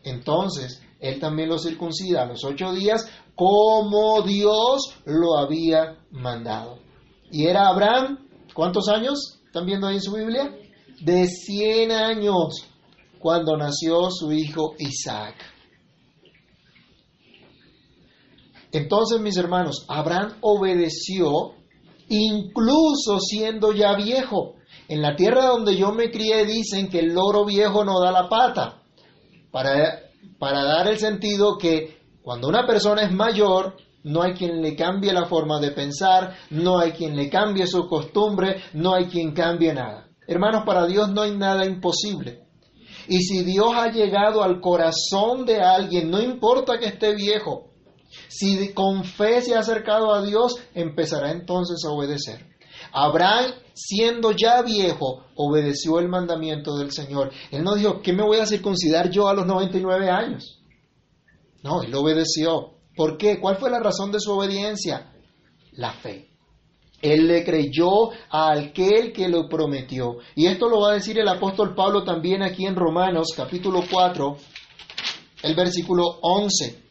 entonces 0.04 0.80
él 1.00 1.20
también 1.20 1.50
lo 1.50 1.58
circuncida 1.58 2.22
a 2.22 2.28
los 2.28 2.44
ocho 2.44 2.72
días, 2.72 3.10
como 3.34 4.22
Dios 4.22 4.96
lo 5.06 5.40
había 5.40 5.98
mandado. 6.12 6.78
Y 7.32 7.48
era 7.48 7.68
Abraham, 7.68 8.28
¿cuántos 8.54 8.88
años? 8.90 9.40
¿Están 9.48 9.66
viendo 9.66 9.88
ahí 9.88 9.96
en 9.96 10.02
su 10.04 10.14
Biblia? 10.14 10.56
De 11.00 11.26
100 11.26 11.92
años 11.92 12.68
cuando 13.18 13.58
nació 13.58 14.12
su 14.12 14.32
hijo 14.32 14.76
Isaac. 14.78 15.36
Entonces, 18.72 19.20
mis 19.20 19.38
hermanos, 19.38 19.86
Abraham 19.88 20.38
obedeció 20.42 21.54
incluso 22.08 23.20
siendo 23.20 23.74
ya 23.74 23.96
viejo. 23.96 24.56
En 24.88 25.02
la 25.02 25.16
tierra 25.16 25.46
donde 25.46 25.78
yo 25.78 25.92
me 25.94 26.12
crié 26.12 26.46
dicen 26.46 26.90
que 26.90 27.00
el 27.00 27.14
loro 27.14 27.46
viejo 27.46 27.84
no 27.86 28.00
da 28.00 28.12
la 28.12 28.28
pata, 28.28 28.82
para, 29.52 30.00
para 30.38 30.64
dar 30.64 30.88
el 30.88 31.00
sentido 31.00 31.58
que 31.58 32.00
cuando 32.22 32.48
una 32.48 32.66
persona 32.66 33.04
es 33.04 33.12
mayor, 33.12 33.76
no 34.04 34.22
hay 34.24 34.34
quien 34.34 34.62
le 34.62 34.76
cambie 34.76 35.14
la 35.14 35.26
forma 35.26 35.60
de 35.60 35.72
pensar, 35.72 36.36
no 36.50 36.80
hay 36.80 36.92
quien 36.92 37.16
le 37.16 37.30
cambie 37.30 37.68
su 37.68 37.88
costumbre, 37.88 38.64
no 38.74 38.94
hay 38.94 39.06
quien 39.06 39.34
cambie 39.34 39.74
nada. 39.74 40.08
Hermanos, 40.28 40.64
para 40.66 40.86
Dios 40.86 41.10
no 41.10 41.22
hay 41.22 41.36
nada 41.36 41.66
imposible. 41.66 42.44
Y 43.08 43.22
si 43.22 43.44
Dios 43.44 43.74
ha 43.76 43.92
llegado 43.92 44.44
al 44.44 44.60
corazón 44.60 45.46
de 45.46 45.62
alguien, 45.62 46.10
no 46.10 46.22
importa 46.22 46.78
que 46.80 46.86
esté 46.86 47.16
viejo, 47.16 47.71
si 48.28 48.74
con 48.74 49.04
fe 49.04 49.42
se 49.42 49.56
ha 49.56 49.60
acercado 49.60 50.14
a 50.14 50.22
Dios, 50.22 50.56
empezará 50.74 51.32
entonces 51.32 51.84
a 51.86 51.92
obedecer. 51.92 52.52
Abraham, 52.92 53.52
siendo 53.74 54.32
ya 54.32 54.62
viejo, 54.62 55.26
obedeció 55.36 56.00
el 56.00 56.10
mandamiento 56.10 56.78
del 56.78 56.92
Señor. 56.92 57.32
Él 57.52 57.64
no 57.64 57.76
dijo, 57.76 58.02
¿qué 58.02 58.14
me 58.14 58.24
voy 58.24 58.40
a 58.40 58.46
circuncidar 58.46 59.10
yo 59.10 59.28
a 59.28 59.34
los 59.34 59.46
99 59.46 60.10
años? 60.10 60.60
No, 61.64 61.84
él 61.84 61.94
obedeció. 61.94 62.74
¿Por 62.96 63.18
qué? 63.18 63.40
¿Cuál 63.40 63.58
fue 63.58 63.70
la 63.70 63.80
razón 63.80 64.12
de 64.12 64.20
su 64.20 64.32
obediencia? 64.32 65.14
La 65.74 65.94
fe. 65.94 66.30
Él 67.02 67.28
le 67.28 67.44
creyó 67.44 68.12
a 68.30 68.52
aquel 68.54 69.12
que 69.12 69.28
lo 69.28 69.48
prometió. 69.48 70.18
Y 70.36 70.48
esto 70.48 70.70
lo 70.70 70.82
va 70.82 70.92
a 70.92 70.96
decir 70.96 71.18
el 71.18 71.28
apóstol 71.28 71.74
Pablo 71.74 72.04
también 72.04 72.44
aquí 72.44 72.66
en 72.66 72.76
Romanos 72.76 73.30
capítulo 73.36 73.84
4, 73.90 74.38
el 75.44 75.56
versículo 75.56 76.20
11 76.22 76.91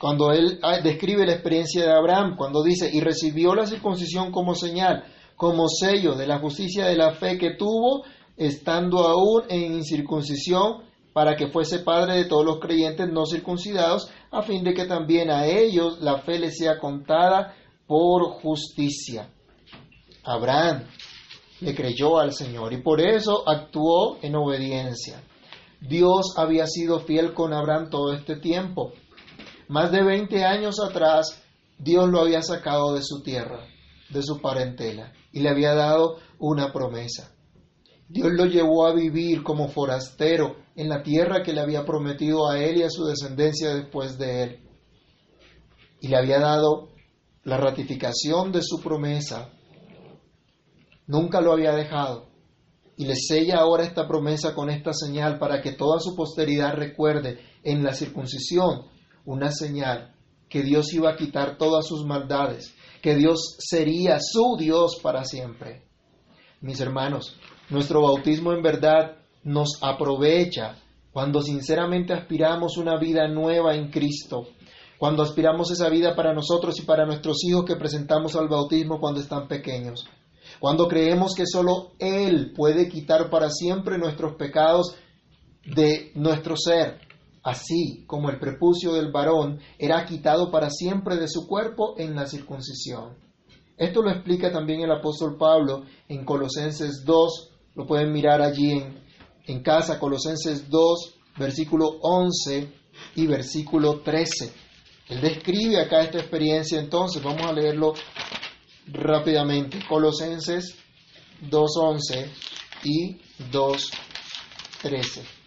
cuando 0.00 0.32
él 0.32 0.58
ah, 0.62 0.80
describe 0.80 1.26
la 1.26 1.34
experiencia 1.34 1.84
de 1.84 1.92
Abraham, 1.92 2.36
cuando 2.36 2.62
dice, 2.62 2.90
y 2.92 3.00
recibió 3.00 3.54
la 3.54 3.66
circuncisión 3.66 4.32
como 4.32 4.54
señal, 4.54 5.04
como 5.36 5.68
sello 5.68 6.14
de 6.14 6.26
la 6.26 6.38
justicia 6.38 6.86
de 6.86 6.96
la 6.96 7.12
fe 7.12 7.38
que 7.38 7.54
tuvo, 7.54 8.04
estando 8.36 9.06
aún 9.06 9.42
en 9.48 9.74
incircuncisión, 9.74 10.82
para 11.12 11.36
que 11.36 11.48
fuese 11.48 11.80
padre 11.80 12.16
de 12.16 12.24
todos 12.24 12.44
los 12.44 12.58
creyentes 12.58 13.10
no 13.10 13.26
circuncidados, 13.26 14.10
a 14.30 14.42
fin 14.42 14.64
de 14.64 14.72
que 14.72 14.86
también 14.86 15.30
a 15.30 15.46
ellos 15.46 16.00
la 16.00 16.18
fe 16.18 16.38
les 16.38 16.56
sea 16.56 16.78
contada 16.78 17.54
por 17.86 18.40
justicia. 18.40 19.28
Abraham 20.24 20.84
le 21.60 21.74
creyó 21.74 22.18
al 22.18 22.32
Señor 22.32 22.72
y 22.72 22.82
por 22.82 23.00
eso 23.00 23.46
actuó 23.46 24.18
en 24.22 24.34
obediencia. 24.36 25.22
Dios 25.80 26.34
había 26.36 26.66
sido 26.66 27.00
fiel 27.00 27.34
con 27.34 27.52
Abraham 27.52 27.90
todo 27.90 28.12
este 28.12 28.36
tiempo. 28.36 28.92
Más 29.72 29.90
de 29.90 30.04
20 30.04 30.44
años 30.44 30.78
atrás, 30.80 31.42
Dios 31.78 32.06
lo 32.10 32.20
había 32.20 32.42
sacado 32.42 32.92
de 32.92 33.00
su 33.02 33.22
tierra, 33.22 33.66
de 34.10 34.22
su 34.22 34.38
parentela, 34.38 35.14
y 35.32 35.40
le 35.40 35.48
había 35.48 35.74
dado 35.74 36.18
una 36.38 36.70
promesa. 36.74 37.34
Dios 38.06 38.32
lo 38.32 38.44
llevó 38.44 38.84
a 38.84 38.92
vivir 38.92 39.42
como 39.42 39.68
forastero 39.68 40.56
en 40.76 40.90
la 40.90 41.02
tierra 41.02 41.42
que 41.42 41.54
le 41.54 41.62
había 41.62 41.86
prometido 41.86 42.50
a 42.50 42.62
él 42.62 42.76
y 42.76 42.82
a 42.82 42.90
su 42.90 43.06
descendencia 43.06 43.74
después 43.74 44.18
de 44.18 44.42
él. 44.42 44.60
Y 46.02 46.08
le 46.08 46.18
había 46.18 46.38
dado 46.38 46.90
la 47.42 47.56
ratificación 47.56 48.52
de 48.52 48.60
su 48.60 48.78
promesa. 48.78 49.48
Nunca 51.06 51.40
lo 51.40 51.50
había 51.50 51.72
dejado. 51.72 52.26
Y 52.98 53.06
le 53.06 53.16
sella 53.16 53.60
ahora 53.60 53.84
esta 53.84 54.06
promesa 54.06 54.54
con 54.54 54.68
esta 54.68 54.92
señal 54.92 55.38
para 55.38 55.62
que 55.62 55.72
toda 55.72 55.98
su 55.98 56.14
posteridad 56.14 56.74
recuerde 56.74 57.38
en 57.64 57.82
la 57.82 57.94
circuncisión 57.94 58.91
una 59.24 59.50
señal 59.50 60.14
que 60.48 60.62
Dios 60.62 60.92
iba 60.92 61.10
a 61.10 61.16
quitar 61.16 61.56
todas 61.56 61.86
sus 61.86 62.04
maldades, 62.04 62.74
que 63.00 63.16
Dios 63.16 63.56
sería 63.58 64.18
su 64.20 64.56
Dios 64.58 64.98
para 65.02 65.24
siempre. 65.24 65.82
Mis 66.60 66.80
hermanos, 66.80 67.36
nuestro 67.70 68.02
bautismo 68.02 68.52
en 68.52 68.62
verdad 68.62 69.16
nos 69.42 69.78
aprovecha 69.80 70.76
cuando 71.12 71.42
sinceramente 71.42 72.12
aspiramos 72.12 72.76
una 72.76 72.98
vida 72.98 73.28
nueva 73.28 73.74
en 73.74 73.90
Cristo, 73.90 74.48
cuando 74.98 75.22
aspiramos 75.22 75.70
esa 75.70 75.88
vida 75.88 76.14
para 76.14 76.32
nosotros 76.32 76.78
y 76.78 76.82
para 76.82 77.04
nuestros 77.04 77.44
hijos 77.44 77.64
que 77.64 77.76
presentamos 77.76 78.36
al 78.36 78.48
bautismo 78.48 79.00
cuando 79.00 79.20
están 79.20 79.48
pequeños, 79.48 80.06
cuando 80.60 80.86
creemos 80.86 81.34
que 81.34 81.46
solo 81.46 81.92
Él 81.98 82.52
puede 82.54 82.88
quitar 82.88 83.28
para 83.30 83.50
siempre 83.50 83.98
nuestros 83.98 84.36
pecados 84.36 84.94
de 85.64 86.12
nuestro 86.14 86.56
ser, 86.56 87.00
así 87.42 88.04
como 88.06 88.30
el 88.30 88.38
prepucio 88.38 88.92
del 88.92 89.10
varón 89.10 89.60
era 89.78 90.04
quitado 90.06 90.50
para 90.50 90.70
siempre 90.70 91.16
de 91.16 91.28
su 91.28 91.46
cuerpo 91.46 91.94
en 91.98 92.14
la 92.14 92.26
circuncisión. 92.26 93.16
Esto 93.76 94.02
lo 94.02 94.10
explica 94.10 94.52
también 94.52 94.80
el 94.80 94.92
apóstol 94.92 95.36
Pablo 95.36 95.84
en 96.08 96.24
Colosenses 96.24 97.04
2, 97.04 97.50
lo 97.74 97.86
pueden 97.86 98.12
mirar 98.12 98.40
allí 98.42 98.70
en, 98.72 99.02
en 99.46 99.62
casa, 99.62 99.98
Colosenses 99.98 100.68
2, 100.68 101.14
versículo 101.38 101.98
11 102.00 102.72
y 103.16 103.26
versículo 103.26 104.00
13. 104.00 104.52
Él 105.08 105.20
describe 105.20 105.80
acá 105.80 106.02
esta 106.02 106.18
experiencia, 106.18 106.78
entonces 106.78 107.22
vamos 107.22 107.42
a 107.42 107.52
leerlo 107.52 107.94
rápidamente. 108.86 109.80
Colosenses 109.88 110.76
2.11 111.50 112.30
y 112.84 113.16
2.13. 113.50 115.41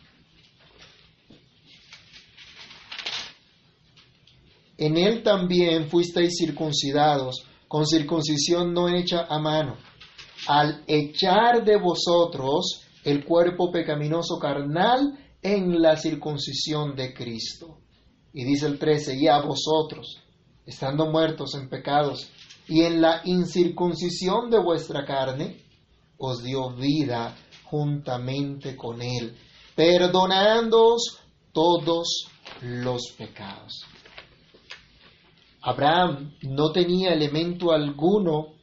En 4.78 4.98
él 4.98 5.24
también 5.24 5.90
fuisteis 5.90 6.38
circuncidados, 6.38 7.46
con 7.68 7.86
circuncisión 7.86 8.74
no 8.74 8.90
hecha 8.90 9.26
a 9.30 9.40
mano, 9.40 9.78
al 10.48 10.84
echar 10.88 11.64
de 11.64 11.78
vosotros 11.78 12.82
el 13.04 13.24
cuerpo 13.24 13.72
pecaminoso 13.72 14.38
carnal 14.40 15.18
en 15.42 15.82
la 15.82 15.96
circuncisión 15.96 16.96
de 16.96 17.14
Cristo. 17.14 17.78
Y 18.34 18.44
dice 18.44 18.66
el 18.66 18.78
13, 18.78 19.16
y 19.16 19.28
a 19.28 19.40
vosotros, 19.40 20.22
estando 20.66 21.06
muertos 21.06 21.56
en 21.56 21.70
pecados 21.70 22.30
y 22.68 22.82
en 22.82 23.00
la 23.02 23.22
incircuncisión 23.24 24.50
de 24.50 24.60
vuestra 24.60 25.06
carne, 25.06 25.64
os 26.18 26.44
dio 26.44 26.72
vida 26.72 27.36
juntamente 27.64 28.76
con 28.76 29.02
él, 29.02 29.38
perdonándoos 29.76 31.20
todos 31.54 32.28
los 32.62 33.14
pecados. 33.18 33.86
Abraham 35.66 36.36
no 36.44 36.72
tenía 36.72 37.12
elemento 37.12 37.72
alguno 37.72 38.54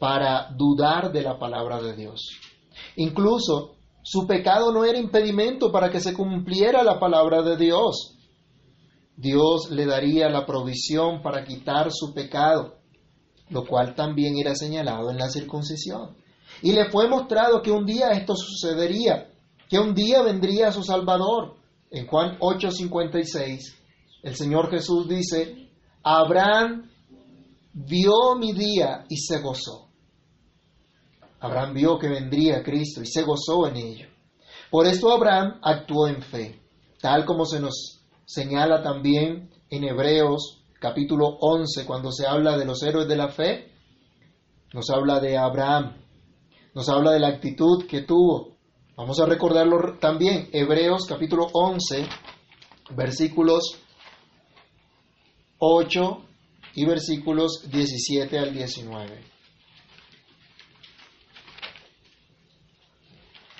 para 0.00 0.50
dudar 0.50 1.12
de 1.12 1.22
la 1.22 1.38
palabra 1.38 1.80
de 1.80 1.94
Dios. 1.94 2.32
Incluso 2.96 3.76
su 4.02 4.26
pecado 4.26 4.72
no 4.72 4.84
era 4.84 4.98
impedimento 4.98 5.70
para 5.70 5.90
que 5.90 6.00
se 6.00 6.14
cumpliera 6.14 6.82
la 6.82 6.98
palabra 6.98 7.42
de 7.42 7.56
Dios. 7.56 8.16
Dios 9.16 9.70
le 9.70 9.86
daría 9.86 10.28
la 10.28 10.44
provisión 10.44 11.22
para 11.22 11.44
quitar 11.44 11.92
su 11.92 12.12
pecado, 12.12 12.78
lo 13.50 13.64
cual 13.64 13.94
también 13.94 14.36
era 14.38 14.56
señalado 14.56 15.10
en 15.10 15.18
la 15.18 15.30
circuncisión. 15.30 16.16
Y 16.62 16.72
le 16.72 16.90
fue 16.90 17.08
mostrado 17.08 17.62
que 17.62 17.70
un 17.70 17.86
día 17.86 18.10
esto 18.10 18.34
sucedería, 18.34 19.30
que 19.68 19.78
un 19.78 19.94
día 19.94 20.22
vendría 20.22 20.72
su 20.72 20.82
Salvador. 20.82 21.54
En 21.92 22.08
Juan 22.08 22.38
8:56, 22.40 23.76
el 24.24 24.34
Señor 24.34 24.68
Jesús 24.68 25.08
dice, 25.08 25.67
Abraham 26.10 26.88
vio 27.74 28.34
mi 28.38 28.54
día 28.54 29.04
y 29.10 29.18
se 29.18 29.40
gozó. 29.42 29.90
Abraham 31.40 31.74
vio 31.74 31.98
que 31.98 32.08
vendría 32.08 32.62
Cristo 32.62 33.02
y 33.02 33.06
se 33.06 33.24
gozó 33.24 33.66
en 33.66 33.76
ello. 33.76 34.08
Por 34.70 34.86
esto 34.86 35.12
Abraham 35.12 35.60
actuó 35.62 36.08
en 36.08 36.22
fe, 36.22 36.62
tal 37.02 37.26
como 37.26 37.44
se 37.44 37.60
nos 37.60 38.00
señala 38.24 38.82
también 38.82 39.50
en 39.68 39.84
Hebreos 39.84 40.64
capítulo 40.80 41.26
11, 41.42 41.84
cuando 41.84 42.10
se 42.10 42.26
habla 42.26 42.56
de 42.56 42.64
los 42.64 42.82
héroes 42.82 43.06
de 43.06 43.16
la 43.16 43.28
fe, 43.28 43.70
nos 44.72 44.88
habla 44.88 45.20
de 45.20 45.36
Abraham, 45.36 45.94
nos 46.74 46.88
habla 46.88 47.12
de 47.12 47.20
la 47.20 47.28
actitud 47.28 47.86
que 47.86 48.00
tuvo. 48.00 48.56
Vamos 48.96 49.20
a 49.20 49.26
recordarlo 49.26 49.98
también, 50.00 50.48
Hebreos 50.52 51.04
capítulo 51.06 51.48
11, 51.52 52.08
versículos 52.96 53.82
8 55.58 56.24
y 56.74 56.84
versículos 56.84 57.68
17 57.70 58.38
al 58.38 58.54
19. 58.54 59.24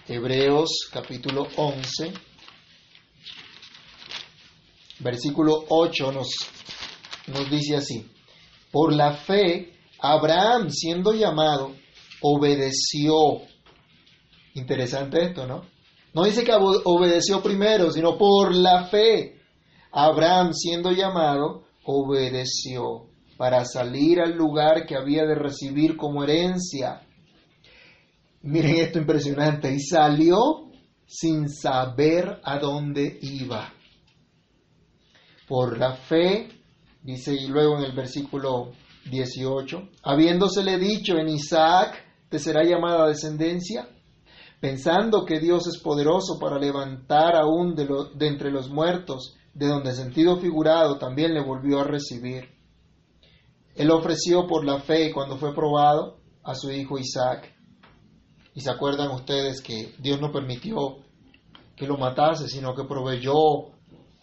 Hebreos 0.07 0.89
capítulo 0.91 1.49
11, 1.57 2.13
versículo 5.01 5.65
8 5.69 6.13
nos, 6.13 6.29
nos 7.27 7.51
dice 7.51 7.77
así, 7.77 8.11
por 8.71 8.95
la 8.95 9.13
fe, 9.13 9.75
Abraham 9.99 10.71
siendo 10.71 11.13
llamado, 11.13 11.75
obedeció. 12.23 13.15
Interesante 14.55 15.25
esto, 15.25 15.47
¿no? 15.47 15.67
No 16.15 16.25
dice 16.25 16.43
que 16.43 16.53
obedeció 16.53 17.43
primero, 17.43 17.91
sino 17.91 18.17
por 18.17 18.55
la 18.55 18.85
fe. 18.85 19.41
Abraham 19.93 20.53
siendo 20.53 20.93
llamado, 20.93 21.68
obedeció 21.91 23.07
para 23.39 23.65
salir 23.65 24.21
al 24.21 24.37
lugar 24.37 24.85
que 24.85 24.95
había 24.95 25.25
de 25.25 25.35
recibir 25.35 25.97
como 25.97 26.23
herencia. 26.23 27.01
Miren 28.43 28.77
esto 28.77 28.99
impresionante. 28.99 29.73
Y 29.73 29.81
salió 29.81 30.71
sin 31.07 31.49
saber 31.49 32.41
a 32.45 32.59
dónde 32.59 33.19
iba. 33.23 33.73
Por 35.49 35.79
la 35.79 35.95
fe, 35.95 36.49
dice 37.03 37.33
y 37.33 37.47
luego 37.47 37.79
en 37.79 37.85
el 37.85 37.97
versículo 37.97 38.73
18, 39.11 39.89
habiéndosele 40.03 40.79
dicho 40.79 41.17
en 41.17 41.31
Isaac, 41.31 42.05
te 42.29 42.39
será 42.39 42.65
llamada 42.65 43.09
descendencia, 43.09 43.89
pensando 44.61 45.25
que 45.25 45.41
Dios 45.41 45.67
es 45.67 45.81
poderoso 45.81 46.39
para 46.39 46.59
levantar 46.59 47.35
aún 47.35 47.75
de, 47.75 47.89
de 48.15 48.27
entre 48.27 48.51
los 48.51 48.69
muertos, 48.69 49.38
de 49.59 49.67
donde 49.67 49.93
sentido 49.93 50.37
figurado 50.37 50.99
también 50.99 51.35
le 51.35 51.43
volvió 51.45 51.81
a 51.81 51.85
recibir. 51.85 52.49
Él 53.75 53.91
ofreció 53.91 54.47
por 54.47 54.65
la 54.65 54.79
fe 54.79 55.13
cuando 55.13 55.37
fue 55.37 55.53
probado 55.53 56.21
a 56.45 56.55
su 56.55 56.71
hijo 56.71 56.97
Isaac. 56.97 57.53
Y 58.55 58.61
se 58.61 58.71
acuerdan 58.71 59.11
ustedes 59.11 59.61
que 59.61 59.95
Dios 59.99 60.21
no 60.21 60.31
permitió 60.31 60.99
que 61.75 61.89
lo 61.89 61.97
matase, 61.97 62.47
sino 62.49 62.73
que 62.75 62.85
proveyó 62.85 63.35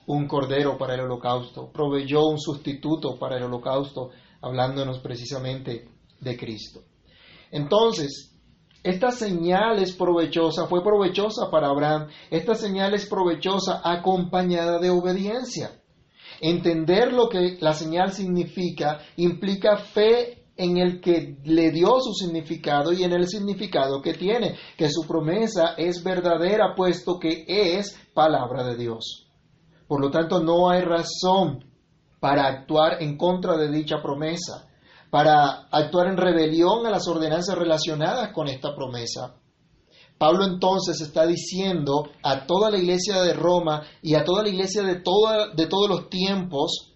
un 0.08 0.28
cordero 0.28 0.78
para 0.78 0.96
el 0.96 1.02
holocausto, 1.02 1.70
proveyó 1.70 2.28
un 2.28 2.40
sustituto 2.40 3.18
para 3.20 3.36
el 3.38 3.44
holocausto, 3.44 4.12
hablándonos 4.42 5.00
precisamente 5.00 5.90
de 6.22 6.38
Cristo. 6.38 6.82
Entonces, 7.52 8.35
esta 8.86 9.10
señal 9.10 9.80
es 9.80 9.94
provechosa, 9.96 10.68
fue 10.68 10.84
provechosa 10.84 11.50
para 11.50 11.70
Abraham, 11.70 12.08
esta 12.30 12.54
señal 12.54 12.94
es 12.94 13.08
provechosa 13.08 13.82
acompañada 13.84 14.78
de 14.78 14.92
obediencia. 14.92 15.72
Entender 16.40 17.12
lo 17.12 17.28
que 17.28 17.58
la 17.62 17.74
señal 17.74 18.12
significa 18.12 19.00
implica 19.16 19.78
fe 19.78 20.44
en 20.56 20.78
el 20.78 21.02
que 21.02 21.36
le 21.46 21.72
dio 21.72 22.00
su 22.00 22.14
significado 22.14 22.94
y 22.94 23.04
en 23.04 23.14
el 23.14 23.28
significado 23.28 24.04
que 24.04 24.14
tiene, 24.14 24.56
que 24.78 24.88
su 24.88 25.08
promesa 25.08 25.74
es 25.78 26.04
verdadera 26.04 26.76
puesto 26.76 27.18
que 27.18 27.44
es 27.48 28.00
palabra 28.14 28.64
de 28.64 28.76
Dios. 28.76 29.28
Por 29.88 30.00
lo 30.00 30.12
tanto, 30.12 30.44
no 30.44 30.70
hay 30.70 30.82
razón 30.82 31.66
para 32.20 32.46
actuar 32.46 33.02
en 33.02 33.18
contra 33.18 33.58
de 33.58 33.72
dicha 33.72 34.00
promesa 34.00 34.68
para 35.16 35.70
actuar 35.72 36.08
en 36.08 36.18
rebelión 36.18 36.86
a 36.86 36.90
las 36.90 37.08
ordenanzas 37.08 37.58
relacionadas 37.58 38.34
con 38.34 38.50
esta 38.50 38.76
promesa. 38.76 39.34
Pablo 40.18 40.44
entonces 40.44 41.00
está 41.00 41.26
diciendo 41.26 42.10
a 42.22 42.46
toda 42.46 42.70
la 42.70 42.80
iglesia 42.80 43.22
de 43.22 43.32
Roma 43.34 43.84
y 44.02 44.16
a 44.16 44.26
toda 44.26 44.44
la 44.44 44.50
iglesia 44.50 44.84
de, 44.84 44.96
todos 44.96 45.90
los 45.90 46.10
tiempos 46.10 46.96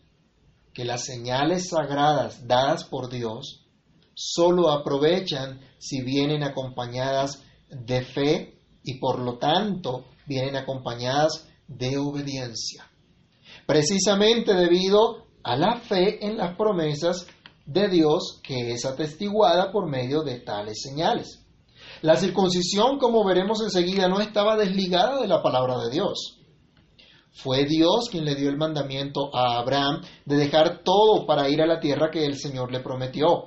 que 0.74 0.84
las 0.84 1.06
señales 1.06 1.70
sagradas 1.70 2.46
dadas 2.46 2.84
por 2.84 3.10
Dios 3.10 3.66
solo 4.14 4.70
aprovechan 4.70 5.62
si 5.78 6.02
vienen 6.02 6.44
acompañadas 6.44 7.42
de 7.70 8.02
fe 8.02 8.60
y 8.84 9.00
por 9.00 9.20
lo 9.20 9.38
tanto 9.38 10.08
vienen 10.28 10.58
acompañadas 10.58 11.48
de 11.70 11.98
obediencia. 11.98 12.86
Precisamente 13.66 14.56
debido 14.56 15.30
a 15.42 15.56
la 15.56 15.78
fe 15.80 16.26
en 16.28 16.36
las 16.36 16.58
promesas 16.58 17.26
de 17.70 17.88
Dios 17.88 18.40
que 18.44 18.72
es 18.72 18.84
atestiguada 18.86 19.72
por 19.72 19.88
medio 19.88 20.24
de 20.24 20.40
tales 20.40 20.82
señales. 20.82 21.46
La 22.02 22.16
circuncisión, 22.16 22.98
como 22.98 23.24
veremos 23.24 23.62
enseguida, 23.62 24.08
no 24.08 24.22
estaba 24.22 24.58
desligada 24.58 25.22
de 25.22 25.28
la 25.28 25.44
palabra 25.44 25.78
de 25.78 25.92
Dios. 25.92 26.40
Fue 27.32 27.66
Dios 27.66 28.10
quien 28.10 28.26
le 28.26 28.36
dio 28.36 28.50
el 28.50 28.58
mandamiento 28.58 29.34
a 29.36 29.60
Abraham 29.60 30.02
de 30.26 30.38
dejar 30.38 30.82
todo 30.84 31.28
para 31.28 31.48
ir 31.50 31.62
a 31.62 31.68
la 31.68 31.80
tierra 31.80 32.10
que 32.10 32.26
el 32.26 32.38
Señor 32.38 32.72
le 32.72 32.80
prometió. 32.80 33.46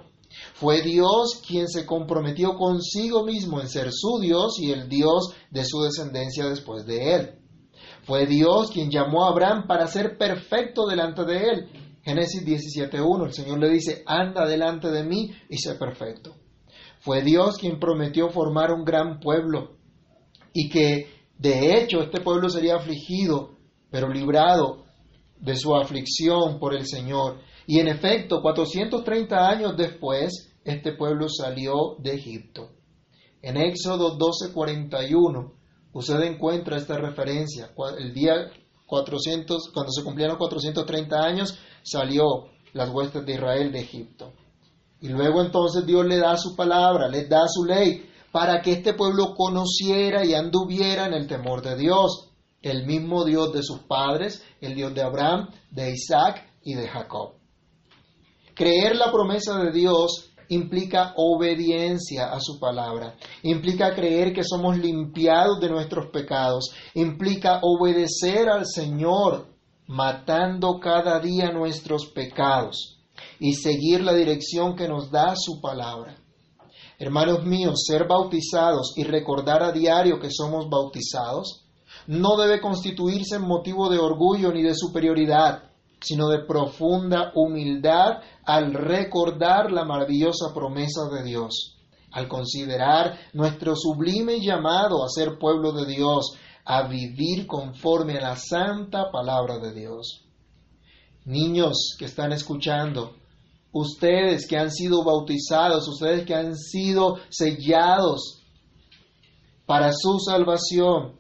Fue 0.55 0.83
Dios 0.83 1.43
quien 1.47 1.69
se 1.69 1.85
comprometió 1.85 2.57
consigo 2.57 3.25
mismo 3.25 3.61
en 3.61 3.69
ser 3.69 3.91
su 3.93 4.21
Dios 4.21 4.59
y 4.61 4.71
el 4.71 4.89
Dios 4.89 5.35
de 5.51 5.65
su 5.65 5.83
descendencia 5.83 6.47
después 6.47 6.87
de 6.87 7.15
él. 7.15 7.39
Fue 8.05 8.27
Dios 8.27 8.71
quien 8.71 8.91
llamó 8.91 9.25
a 9.25 9.31
Abraham 9.31 9.67
para 9.67 9.89
ser 9.89 10.17
perfecto 10.17 10.87
delante 10.87 11.25
de 11.25 11.39
él 11.49 11.82
Génesis 12.03 12.45
17.1, 12.45 13.27
el 13.27 13.33
Señor 13.33 13.59
le 13.59 13.71
dice, 13.71 14.03
anda 14.07 14.47
delante 14.47 14.91
de 14.91 15.05
mí 15.05 15.31
y 15.49 15.59
sé 15.59 15.75
perfecto. 15.77 16.35
Fue 16.99 17.23
Dios 17.23 17.57
quien 17.59 17.79
prometió 17.79 18.29
formar 18.31 18.73
un 18.73 18.85
gran 18.85 19.21
pueblo 19.21 19.77
y 20.53 20.69
que 20.69 21.09
de 21.39 21.79
hecho 21.79 22.01
este 22.01 22.21
pueblo 22.21 22.49
sería 22.49 22.77
afligido, 22.77 23.57
pero 23.91 24.09
librado 24.09 24.85
de 25.39 25.57
su 25.57 25.75
aflicción 25.75 26.59
por 26.59 26.75
el 26.75 26.87
Señor. 26.87 27.41
Y 27.67 27.79
en 27.81 27.89
efecto, 27.89 28.41
430 28.43 29.49
años 29.49 29.77
después, 29.77 30.55
este 30.65 30.93
pueblo 30.93 31.29
salió 31.29 31.97
de 31.99 32.15
Egipto. 32.15 32.71
En 33.43 33.57
Éxodo 33.57 34.17
12:41, 34.17 35.53
usted 35.93 36.21
encuentra 36.23 36.77
esta 36.77 36.97
referencia. 36.97 37.71
El 37.99 38.15
día 38.15 38.51
400, 38.93 39.71
cuando 39.73 39.91
se 39.91 40.05
cumplieron 40.05 40.37
430 40.37 41.17
años, 41.17 41.59
salió 41.83 42.51
las 42.75 42.91
huestes 42.91 43.25
de 43.25 43.33
Israel 43.33 43.73
de 43.73 43.81
Egipto. 43.81 44.35
Y 45.01 45.09
luego 45.09 45.41
entonces 45.41 45.87
Dios 45.87 46.05
le 46.05 46.19
da 46.19 46.37
su 46.37 46.55
palabra, 46.55 47.09
le 47.09 47.27
da 47.27 47.49
su 47.49 47.65
ley, 47.65 48.07
para 48.31 48.61
que 48.61 48.73
este 48.73 48.93
pueblo 48.93 49.35
conociera 49.35 50.27
y 50.27 50.35
anduviera 50.35 51.07
en 51.07 51.15
el 51.15 51.27
temor 51.27 51.63
de 51.63 51.75
Dios, 51.77 52.29
el 52.61 52.85
mismo 52.85 53.25
Dios 53.25 53.55
de 53.55 53.63
sus 53.63 53.81
padres, 53.81 54.45
el 54.61 54.75
Dios 54.75 54.95
de 54.95 55.01
Abraham, 55.01 55.49
de 55.71 55.93
Isaac 55.93 56.47
y 56.63 56.75
de 56.75 56.87
Jacob. 56.87 57.33
Creer 58.55 58.97
la 58.97 59.11
promesa 59.11 59.59
de 59.59 59.73
Dios 59.73 60.32
implica 60.49 61.13
obediencia 61.17 62.33
a 62.33 62.41
su 62.41 62.59
palabra, 62.59 63.17
implica 63.43 63.95
creer 63.95 64.33
que 64.33 64.45
somos 64.45 64.77
limpiados 64.77 65.61
de 65.61 65.69
nuestros 65.69 66.07
pecados, 66.11 66.73
implica 66.95 67.61
obedecer 67.63 68.49
al 68.49 68.67
Señor, 68.67 69.47
matando 69.87 70.79
cada 70.81 71.19
día 71.21 71.53
nuestros 71.53 72.07
pecados 72.07 73.01
y 73.39 73.55
seguir 73.55 74.03
la 74.03 74.15
dirección 74.15 74.77
que 74.77 74.89
nos 74.89 75.11
da 75.11 75.35
su 75.37 75.61
palabra. 75.61 76.17
Hermanos 76.99 77.45
míos, 77.45 77.83
ser 77.85 78.07
bautizados 78.07 78.93
y 78.97 79.05
recordar 79.05 79.63
a 79.63 79.73
diario 79.73 80.21
que 80.21 80.31
somos 80.31 80.69
bautizados 80.71 81.65
no 82.07 82.37
debe 82.37 82.61
constituirse 82.61 83.37
en 83.37 83.43
motivo 83.43 83.89
de 83.89 83.99
orgullo 83.99 84.53
ni 84.53 84.63
de 84.63 84.75
superioridad, 84.75 85.72
sino 86.03 86.29
de 86.29 86.45
profunda 86.45 87.33
humildad 87.35 88.21
al 88.45 88.75
recordar 88.75 89.71
la 89.71 89.85
maravillosa 89.85 90.53
promesa 90.53 91.09
de 91.13 91.23
Dios, 91.23 91.79
al 92.11 92.29
considerar 92.29 93.19
nuestro 93.33 93.75
sublime 93.77 94.41
llamado 94.41 95.05
a 95.05 95.09
ser 95.09 95.39
pueblo 95.39 95.73
de 95.73 95.87
Dios, 95.87 96.37
a 96.65 96.87
vivir 96.87 97.47
conforme 97.47 98.19
a 98.19 98.23
la 98.23 98.37
santa 98.37 99.11
palabra 99.11 99.59
de 99.59 99.73
Dios. 99.73 100.25
Niños 101.25 101.97
que 101.99 102.05
están 102.05 102.33
escuchando, 102.33 103.15
ustedes 103.73 104.47
que 104.47 104.59
han 104.59 104.71
sido 104.71 105.05
bautizados, 105.05 105.89
ustedes 105.89 106.27
que 106.27 106.35
han 106.35 106.57
sido 106.57 107.19
sellados 107.31 108.43
para 109.67 109.93
su 109.93 110.19
salvación, 110.19 111.17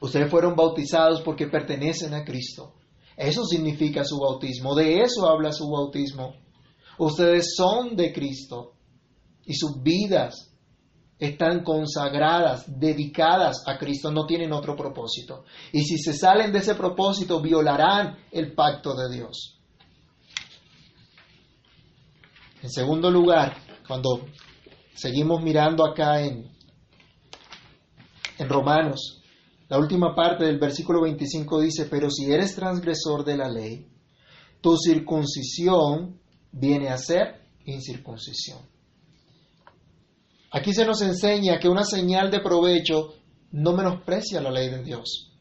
ustedes 0.00 0.30
fueron 0.30 0.54
bautizados 0.54 1.22
porque 1.22 1.46
pertenecen 1.46 2.14
a 2.14 2.24
Cristo. 2.24 2.74
Eso 3.18 3.44
significa 3.44 4.04
su 4.04 4.16
bautismo, 4.20 4.76
de 4.76 5.00
eso 5.00 5.28
habla 5.28 5.50
su 5.50 5.68
bautismo. 5.68 6.36
Ustedes 6.98 7.56
son 7.56 7.96
de 7.96 8.12
Cristo 8.12 8.74
y 9.44 9.54
sus 9.54 9.82
vidas 9.82 10.54
están 11.18 11.64
consagradas, 11.64 12.78
dedicadas 12.78 13.64
a 13.66 13.76
Cristo, 13.76 14.12
no 14.12 14.24
tienen 14.24 14.52
otro 14.52 14.76
propósito. 14.76 15.44
Y 15.72 15.82
si 15.82 15.98
se 15.98 16.12
salen 16.12 16.52
de 16.52 16.60
ese 16.60 16.76
propósito, 16.76 17.42
violarán 17.42 18.16
el 18.30 18.54
pacto 18.54 18.94
de 18.94 19.12
Dios. 19.16 19.58
En 22.62 22.70
segundo 22.70 23.10
lugar, 23.10 23.56
cuando 23.88 24.26
seguimos 24.94 25.42
mirando 25.42 25.84
acá 25.84 26.20
en, 26.20 26.52
en 28.38 28.48
Romanos, 28.48 29.17
la 29.68 29.78
última 29.78 30.14
parte 30.14 30.44
del 30.44 30.58
versículo 30.58 31.02
25 31.02 31.60
dice, 31.60 31.86
pero 31.90 32.10
si 32.10 32.32
eres 32.32 32.54
transgresor 32.54 33.24
de 33.24 33.36
la 33.36 33.48
ley, 33.48 33.86
tu 34.60 34.76
circuncisión 34.76 36.18
viene 36.52 36.88
a 36.88 36.96
ser 36.96 37.42
incircuncisión. 37.66 38.58
Aquí 40.50 40.72
se 40.72 40.86
nos 40.86 41.02
enseña 41.02 41.58
que 41.58 41.68
una 41.68 41.84
señal 41.84 42.30
de 42.30 42.40
provecho 42.40 43.14
no 43.52 43.74
menosprecia 43.74 44.40
la 44.40 44.50
ley 44.50 44.70
de 44.70 44.82
Dios. 44.82 45.37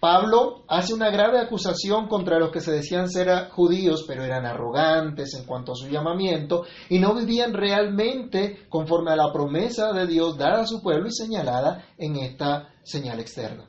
Pablo 0.00 0.64
hace 0.68 0.94
una 0.94 1.10
grave 1.10 1.40
acusación 1.40 2.08
contra 2.08 2.38
los 2.38 2.50
que 2.50 2.60
se 2.60 2.72
decían 2.72 3.08
ser 3.08 3.48
judíos, 3.50 4.04
pero 4.06 4.24
eran 4.24 4.46
arrogantes 4.46 5.34
en 5.34 5.44
cuanto 5.44 5.72
a 5.72 5.76
su 5.76 5.88
llamamiento 5.88 6.64
y 6.88 6.98
no 6.98 7.14
vivían 7.14 7.52
realmente 7.52 8.66
conforme 8.68 9.12
a 9.12 9.16
la 9.16 9.32
promesa 9.32 9.92
de 9.92 10.06
Dios 10.06 10.36
dada 10.36 10.62
a 10.62 10.66
su 10.66 10.82
pueblo 10.82 11.08
y 11.08 11.12
señalada 11.12 11.86
en 11.96 12.16
esta 12.16 12.68
señal 12.82 13.20
externa. 13.20 13.68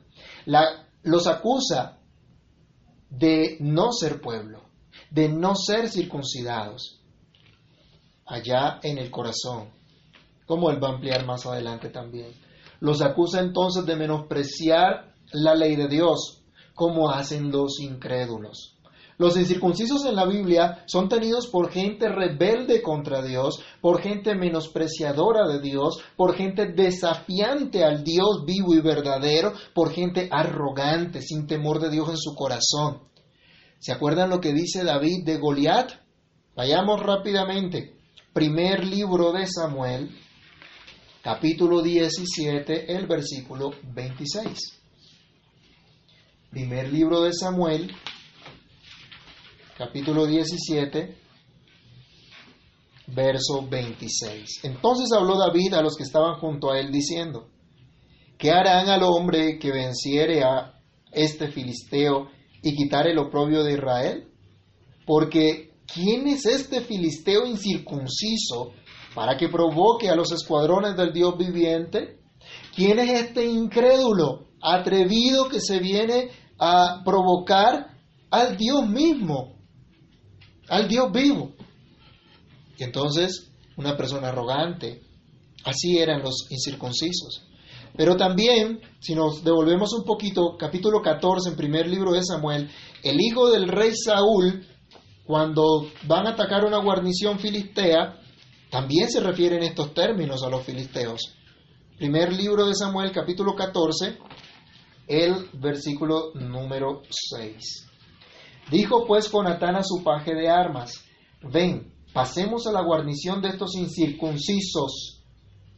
los 1.02 1.26
acusa 1.26 1.98
de 3.08 3.56
no 3.60 3.92
ser 3.92 4.20
pueblo, 4.20 4.62
de 5.10 5.28
no 5.28 5.54
ser 5.56 5.88
circuncidados 5.88 7.00
allá 8.26 8.78
en 8.82 8.98
el 8.98 9.10
corazón, 9.10 9.70
como 10.46 10.70
él 10.70 10.82
va 10.82 10.88
a 10.88 10.92
ampliar 10.92 11.26
más 11.26 11.44
adelante 11.46 11.90
también. 11.90 12.32
Los 12.78 13.02
acusa 13.02 13.40
entonces 13.40 13.84
de 13.84 13.96
menospreciar 13.96 15.09
la 15.32 15.54
ley 15.54 15.76
de 15.76 15.88
Dios, 15.88 16.42
como 16.74 17.10
hacen 17.10 17.50
los 17.50 17.80
incrédulos. 17.80 18.76
Los 19.20 19.36
incircuncisos 19.36 20.06
en 20.06 20.16
la 20.16 20.24
Biblia 20.24 20.82
son 20.86 21.10
tenidos 21.10 21.46
por 21.48 21.70
gente 21.70 22.08
rebelde 22.08 22.80
contra 22.80 23.20
Dios, 23.20 23.62
por 23.82 24.00
gente 24.00 24.34
menospreciadora 24.34 25.46
de 25.46 25.60
Dios, 25.60 26.02
por 26.16 26.34
gente 26.34 26.72
desafiante 26.72 27.84
al 27.84 28.02
Dios 28.02 28.46
vivo 28.46 28.72
y 28.72 28.80
verdadero, 28.80 29.52
por 29.74 29.92
gente 29.92 30.26
arrogante, 30.32 31.20
sin 31.20 31.46
temor 31.46 31.80
de 31.80 31.90
Dios 31.90 32.08
en 32.08 32.16
su 32.16 32.34
corazón. 32.34 33.02
¿Se 33.78 33.92
acuerdan 33.92 34.30
lo 34.30 34.40
que 34.40 34.54
dice 34.54 34.84
David 34.84 35.26
de 35.26 35.36
Goliat? 35.36 35.92
Vayamos 36.56 37.02
rápidamente. 37.02 37.96
Primer 38.32 38.86
libro 38.86 39.32
de 39.32 39.46
Samuel, 39.46 40.16
capítulo 41.22 41.82
17, 41.82 42.96
el 42.96 43.06
versículo 43.06 43.72
26. 43.92 44.79
Primer 46.50 46.92
libro 46.92 47.22
de 47.22 47.32
Samuel, 47.32 47.92
capítulo 49.78 50.26
17, 50.26 51.16
verso 53.06 53.68
26. 53.70 54.64
Entonces 54.64 55.12
habló 55.16 55.38
David 55.38 55.74
a 55.74 55.82
los 55.82 55.96
que 55.96 56.02
estaban 56.02 56.40
junto 56.40 56.72
a 56.72 56.80
él 56.80 56.90
diciendo, 56.90 57.46
¿qué 58.36 58.50
harán 58.50 58.88
al 58.88 59.04
hombre 59.04 59.60
que 59.60 59.70
venciere 59.70 60.42
a 60.42 60.74
este 61.12 61.52
filisteo 61.52 62.30
y 62.64 62.74
quitare 62.74 63.12
el 63.12 63.18
oprobio 63.18 63.62
de 63.62 63.74
Israel? 63.74 64.28
Porque 65.06 65.74
¿quién 65.86 66.26
es 66.26 66.46
este 66.46 66.80
filisteo 66.80 67.46
incircunciso 67.46 68.72
para 69.14 69.36
que 69.36 69.48
provoque 69.48 70.08
a 70.08 70.16
los 70.16 70.32
escuadrones 70.32 70.96
del 70.96 71.12
Dios 71.12 71.38
viviente? 71.38 72.18
¿Quién 72.74 72.98
es 72.98 73.20
este 73.22 73.44
incrédulo, 73.46 74.48
atrevido 74.60 75.48
que 75.48 75.60
se 75.60 75.78
viene 75.78 76.39
a 76.60 77.02
provocar 77.04 77.96
al 78.30 78.56
Dios 78.56 78.86
mismo, 78.86 79.56
al 80.68 80.86
Dios 80.86 81.10
vivo. 81.10 81.52
Y 82.78 82.84
entonces, 82.84 83.50
una 83.76 83.96
persona 83.96 84.28
arrogante, 84.28 85.00
así 85.64 85.98
eran 85.98 86.22
los 86.22 86.46
incircuncisos. 86.50 87.46
Pero 87.96 88.16
también, 88.16 88.80
si 89.00 89.14
nos 89.14 89.42
devolvemos 89.42 89.92
un 89.94 90.04
poquito, 90.04 90.56
capítulo 90.58 91.02
14, 91.02 91.50
en 91.50 91.56
primer 91.56 91.88
libro 91.88 92.12
de 92.12 92.22
Samuel, 92.22 92.70
el 93.02 93.20
hijo 93.20 93.50
del 93.50 93.66
rey 93.66 93.92
Saúl, 93.96 94.64
cuando 95.24 95.88
van 96.06 96.26
a 96.26 96.30
atacar 96.30 96.64
una 96.64 96.78
guarnición 96.78 97.38
filistea, 97.38 98.20
también 98.70 99.10
se 99.10 99.20
refieren 99.20 99.62
estos 99.62 99.94
términos 99.94 100.42
a 100.42 100.50
los 100.50 100.62
filisteos. 100.62 101.20
Primer 101.96 102.32
libro 102.32 102.66
de 102.66 102.74
Samuel, 102.74 103.12
capítulo 103.12 103.54
14, 103.54 104.18
el 105.10 105.50
versículo 105.54 106.32
número 106.34 107.02
6. 107.10 107.88
Dijo 108.70 109.06
pues 109.08 109.30
Jonatán 109.30 109.74
a 109.74 109.82
su 109.82 110.04
paje 110.04 110.34
de 110.34 110.48
armas, 110.48 111.04
ven, 111.42 111.92
pasemos 112.12 112.68
a 112.68 112.72
la 112.72 112.82
guarnición 112.82 113.42
de 113.42 113.48
estos 113.48 113.74
incircuncisos, 113.74 115.24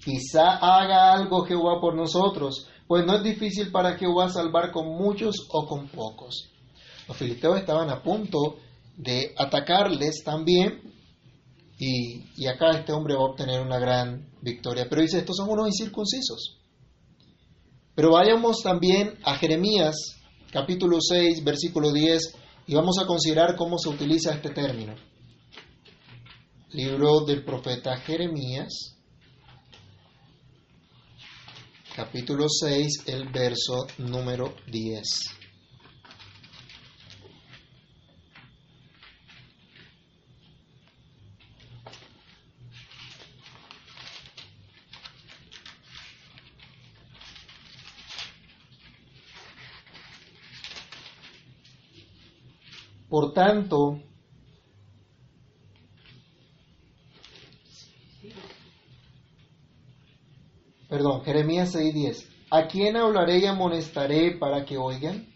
quizá 0.05 0.59
haga 0.59 1.15
algo 1.15 1.47
Jehová 1.47 1.81
por 1.81 1.95
nosotros, 1.95 2.69
pues 2.87 3.07
no 3.07 3.17
es 3.17 3.23
difícil 3.23 3.73
para 3.73 3.97
Jehová 3.97 4.29
salvar 4.29 4.71
con 4.71 4.87
muchos 4.87 5.37
o 5.51 5.67
con 5.67 5.89
pocos. 5.89 6.51
Los 7.09 7.17
filisteos 7.17 7.59
estaban 7.59 7.89
a 7.89 8.03
punto 8.03 8.57
de 8.99 9.33
atacarles 9.39 10.23
también, 10.23 10.93
y, 11.79 12.25
y 12.37 12.47
acá 12.49 12.71
este 12.73 12.93
hombre 12.93 13.15
va 13.15 13.23
a 13.23 13.31
obtener 13.31 13.63
una 13.63 13.79
gran 13.79 14.29
victoria. 14.43 14.87
Pero 14.91 15.01
dice, 15.01 15.19
estos 15.19 15.37
son 15.37 15.49
unos 15.49 15.69
incircuncisos. 15.69 16.62
Pero 17.95 18.13
vayamos 18.13 18.63
también 18.63 19.19
a 19.25 19.37
Jeremías 19.37 20.23
capítulo 20.53 20.99
6, 21.01 21.43
versículo 21.45 21.93
10, 21.93 22.37
y 22.67 22.75
vamos 22.75 22.99
a 22.99 23.07
considerar 23.07 23.57
cómo 23.57 23.79
se 23.79 23.89
utiliza 23.89 24.35
este 24.35 24.51
término. 24.51 24.95
Libro 26.71 27.21
del 27.25 27.43
profeta 27.43 27.97
Jeremías, 27.97 28.99
capítulo 31.97 32.47
6, 32.49 33.05
el 33.07 33.29
verso 33.31 33.87
número 33.99 34.55
10. 34.67 35.42
Por 53.13 53.35
tanto, 53.35 54.01
perdón, 60.89 61.23
Jeremías 61.23 61.75
6:10, 61.75 62.27
¿a 62.49 62.67
quién 62.69 62.97
hablaré 62.97 63.41
y 63.41 63.45
amonestaré 63.45 64.39
para 64.39 64.65
que 64.65 64.79
oigan? 64.79 65.29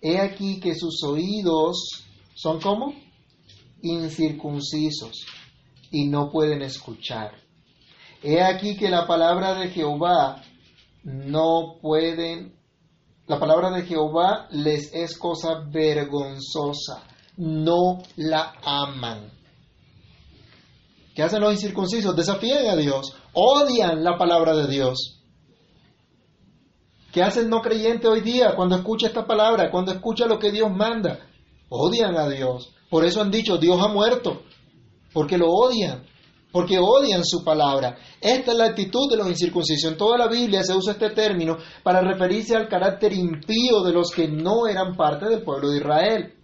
He 0.00 0.20
aquí 0.20 0.60
que 0.60 0.76
sus 0.76 1.02
oídos 1.02 2.06
son 2.36 2.60
como 2.60 2.94
incircuncisos 3.82 5.26
y 5.90 6.06
no 6.06 6.30
pueden 6.30 6.62
escuchar. 6.62 7.32
He 8.22 8.40
aquí 8.40 8.76
que 8.76 8.88
la 8.88 9.08
palabra 9.08 9.58
de 9.58 9.70
Jehová 9.70 10.44
no 11.02 11.76
pueden, 11.82 12.54
la 13.26 13.38
palabra 13.38 13.70
de 13.70 13.82
Jehová 13.82 14.48
les 14.50 14.92
es 14.92 15.16
cosa 15.16 15.64
vergonzosa, 15.70 17.02
no 17.36 18.02
la 18.16 18.52
aman. 18.62 19.30
¿Qué 21.14 21.22
hacen 21.22 21.40
los 21.40 21.52
incircuncisos? 21.52 22.14
Desafían 22.14 22.66
a 22.66 22.76
Dios, 22.76 23.14
odian 23.32 24.04
la 24.04 24.18
palabra 24.18 24.54
de 24.54 24.66
Dios. 24.66 25.22
¿Qué 27.12 27.22
hace 27.22 27.40
el 27.40 27.48
no 27.48 27.62
creyente 27.62 28.08
hoy 28.08 28.20
día 28.20 28.56
cuando 28.56 28.76
escucha 28.76 29.06
esta 29.06 29.24
palabra, 29.24 29.70
cuando 29.70 29.92
escucha 29.92 30.26
lo 30.26 30.38
que 30.38 30.50
Dios 30.50 30.70
manda? 30.74 31.20
Odian 31.68 32.16
a 32.16 32.28
Dios. 32.28 32.74
Por 32.90 33.04
eso 33.04 33.22
han 33.22 33.30
dicho, 33.30 33.56
Dios 33.56 33.80
ha 33.80 33.88
muerto, 33.88 34.42
porque 35.12 35.38
lo 35.38 35.48
odian, 35.48 36.04
porque 36.54 36.78
odian 36.78 37.24
su 37.24 37.42
palabra. 37.42 37.98
Esta 38.20 38.52
es 38.52 38.56
la 38.56 38.66
actitud 38.66 39.10
de 39.10 39.16
los 39.16 39.28
incircuncisos. 39.28 39.90
En 39.90 39.98
toda 39.98 40.16
la 40.16 40.28
Biblia 40.28 40.62
se 40.62 40.72
usa 40.72 40.92
este 40.92 41.10
término 41.10 41.56
para 41.82 42.00
referirse 42.00 42.54
al 42.54 42.68
carácter 42.68 43.12
impío 43.12 43.82
de 43.82 43.92
los 43.92 44.12
que 44.12 44.28
no 44.28 44.68
eran 44.68 44.94
parte 44.94 45.26
del 45.26 45.42
pueblo 45.42 45.70
de 45.70 45.78
Israel, 45.78 46.34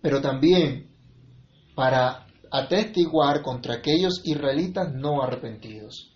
pero 0.00 0.22
también 0.22 0.88
para 1.74 2.26
atestiguar 2.50 3.42
contra 3.42 3.74
aquellos 3.74 4.22
israelitas 4.24 4.94
no 4.94 5.22
arrepentidos. 5.22 6.14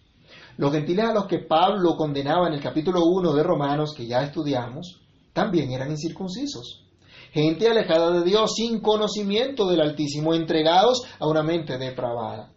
Los 0.56 0.72
gentiles 0.72 1.04
a 1.04 1.12
los 1.12 1.26
que 1.26 1.40
Pablo 1.40 1.96
condenaba 1.98 2.48
en 2.48 2.54
el 2.54 2.62
capítulo 2.62 3.00
1 3.04 3.35
de 3.35 3.42
Romanos, 3.42 3.92
que 3.94 4.06
ya 4.06 4.22
estudiamos, 4.22 5.02
también 5.35 5.70
eran 5.70 5.90
incircuncisos. 5.90 6.87
Gente 7.30 7.68
alejada 7.68 8.11
de 8.12 8.24
Dios, 8.24 8.54
sin 8.56 8.80
conocimiento 8.80 9.68
del 9.68 9.82
Altísimo, 9.82 10.32
entregados 10.32 11.02
a 11.18 11.26
una 11.26 11.42
mente 11.42 11.76
depravada. 11.76 12.56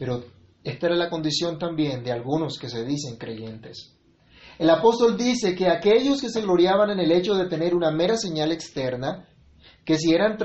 Pero 0.00 0.24
esta 0.64 0.86
era 0.86 0.96
la 0.96 1.10
condición 1.10 1.58
también 1.58 2.02
de 2.02 2.10
algunos 2.10 2.58
que 2.58 2.70
se 2.70 2.86
dicen 2.86 3.18
creyentes. 3.18 3.98
El 4.58 4.70
apóstol 4.70 5.14
dice 5.14 5.54
que 5.54 5.68
aquellos 5.68 6.22
que 6.22 6.30
se 6.30 6.40
gloriaban 6.40 6.88
en 6.88 7.00
el 7.00 7.12
hecho 7.12 7.34
de 7.34 7.48
tener 7.48 7.74
una 7.74 7.90
mera 7.90 8.16
señal 8.16 8.50
externa, 8.50 9.28
que 9.84 9.98
si 9.98 10.14
eran, 10.14 10.38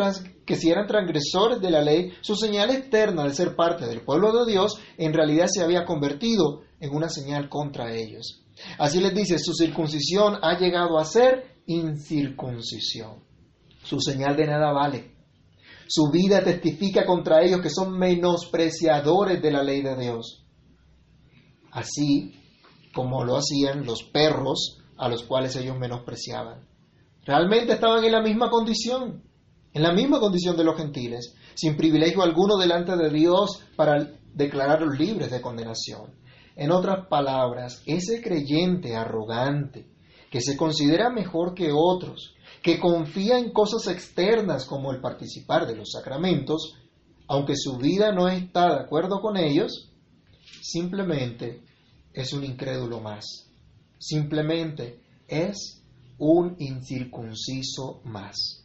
que 0.46 0.58
si 0.58 0.70
eran 0.70 0.88
transgresores 0.88 1.62
de 1.62 1.72
la 1.72 1.82
ley, 1.82 2.12
su 2.20 2.36
señal 2.36 2.70
externa 2.70 3.24
de 3.24 3.34
ser 3.34 3.56
parte 3.56 3.86
del 3.86 4.02
pueblo 4.02 4.34
de 4.34 4.52
Dios 4.52 4.78
en 4.98 5.14
realidad 5.14 5.48
se 5.48 5.64
había 5.64 5.86
convertido 5.86 6.64
en 6.82 6.94
una 6.94 7.08
señal 7.08 7.48
contra 7.48 7.96
ellos. 7.96 8.44
Así 8.78 9.00
les 9.00 9.16
dice, 9.16 9.40
su 9.40 9.54
circuncisión 9.54 10.36
ha 10.42 10.60
llegado 10.60 10.98
a 10.98 11.06
ser 11.06 11.62
incircuncisión. 11.66 13.24
Su 13.86 14.02
señal 14.02 14.36
de 14.36 14.48
nada 14.48 14.74
vale. 14.74 15.15
Su 15.88 16.10
vida 16.12 16.44
testifica 16.44 17.06
contra 17.06 17.44
ellos 17.44 17.62
que 17.62 17.70
son 17.70 17.98
menospreciadores 17.98 19.42
de 19.42 19.52
la 19.52 19.64
ley 19.64 19.82
de 19.82 19.96
Dios. 19.96 20.46
Así 21.72 22.34
como 22.94 23.24
lo 23.24 23.36
hacían 23.38 23.86
los 23.86 24.04
perros 24.04 24.80
a 24.98 25.10
los 25.10 25.24
cuales 25.24 25.56
ellos 25.56 25.78
menospreciaban. 25.78 26.66
Realmente 27.26 27.74
estaban 27.74 28.04
en 28.04 28.12
la 28.12 28.22
misma 28.22 28.50
condición, 28.50 29.24
en 29.74 29.84
la 29.84 29.94
misma 29.94 30.20
condición 30.20 30.56
de 30.56 30.64
los 30.64 30.78
gentiles, 30.78 31.36
sin 31.54 31.76
privilegio 31.76 32.24
alguno 32.24 32.58
delante 32.58 32.96
de 32.96 33.10
Dios 33.10 33.62
para 33.76 34.12
declararlos 34.34 34.98
libres 34.98 35.32
de 35.32 35.42
condenación. 35.42 36.16
En 36.56 36.72
otras 36.72 37.08
palabras, 37.08 37.84
ese 37.86 38.22
creyente 38.22 38.96
arrogante, 38.96 39.90
que 40.30 40.40
se 40.40 40.56
considera 40.56 41.10
mejor 41.10 41.54
que 41.54 41.72
otros, 41.74 42.35
que 42.62 42.80
confía 42.80 43.38
en 43.38 43.52
cosas 43.52 43.88
externas 43.88 44.66
como 44.66 44.92
el 44.92 45.02
participar 45.02 45.68
de 45.68 45.76
los 45.76 45.92
sacramentos, 45.92 46.76
aunque 47.28 47.56
su 47.56 47.78
vida 47.78 48.12
no 48.12 48.28
está 48.28 48.76
de 48.76 48.82
acuerdo 48.82 49.22
con 49.22 49.38
ellos, 49.38 49.92
simplemente 50.62 51.62
es 52.14 52.34
un 52.34 52.44
incrédulo 52.44 53.00
más. 53.00 53.26
Simplemente 54.00 55.00
es 55.28 55.82
un 56.18 56.56
incircunciso 56.60 58.02
más. 58.04 58.64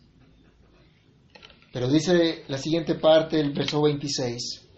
Pero 1.72 1.88
dice 1.88 2.44
la 2.48 2.58
siguiente 2.58 2.96
parte 2.96 3.36
del 3.36 3.52
verso 3.52 3.82
26 3.82 4.68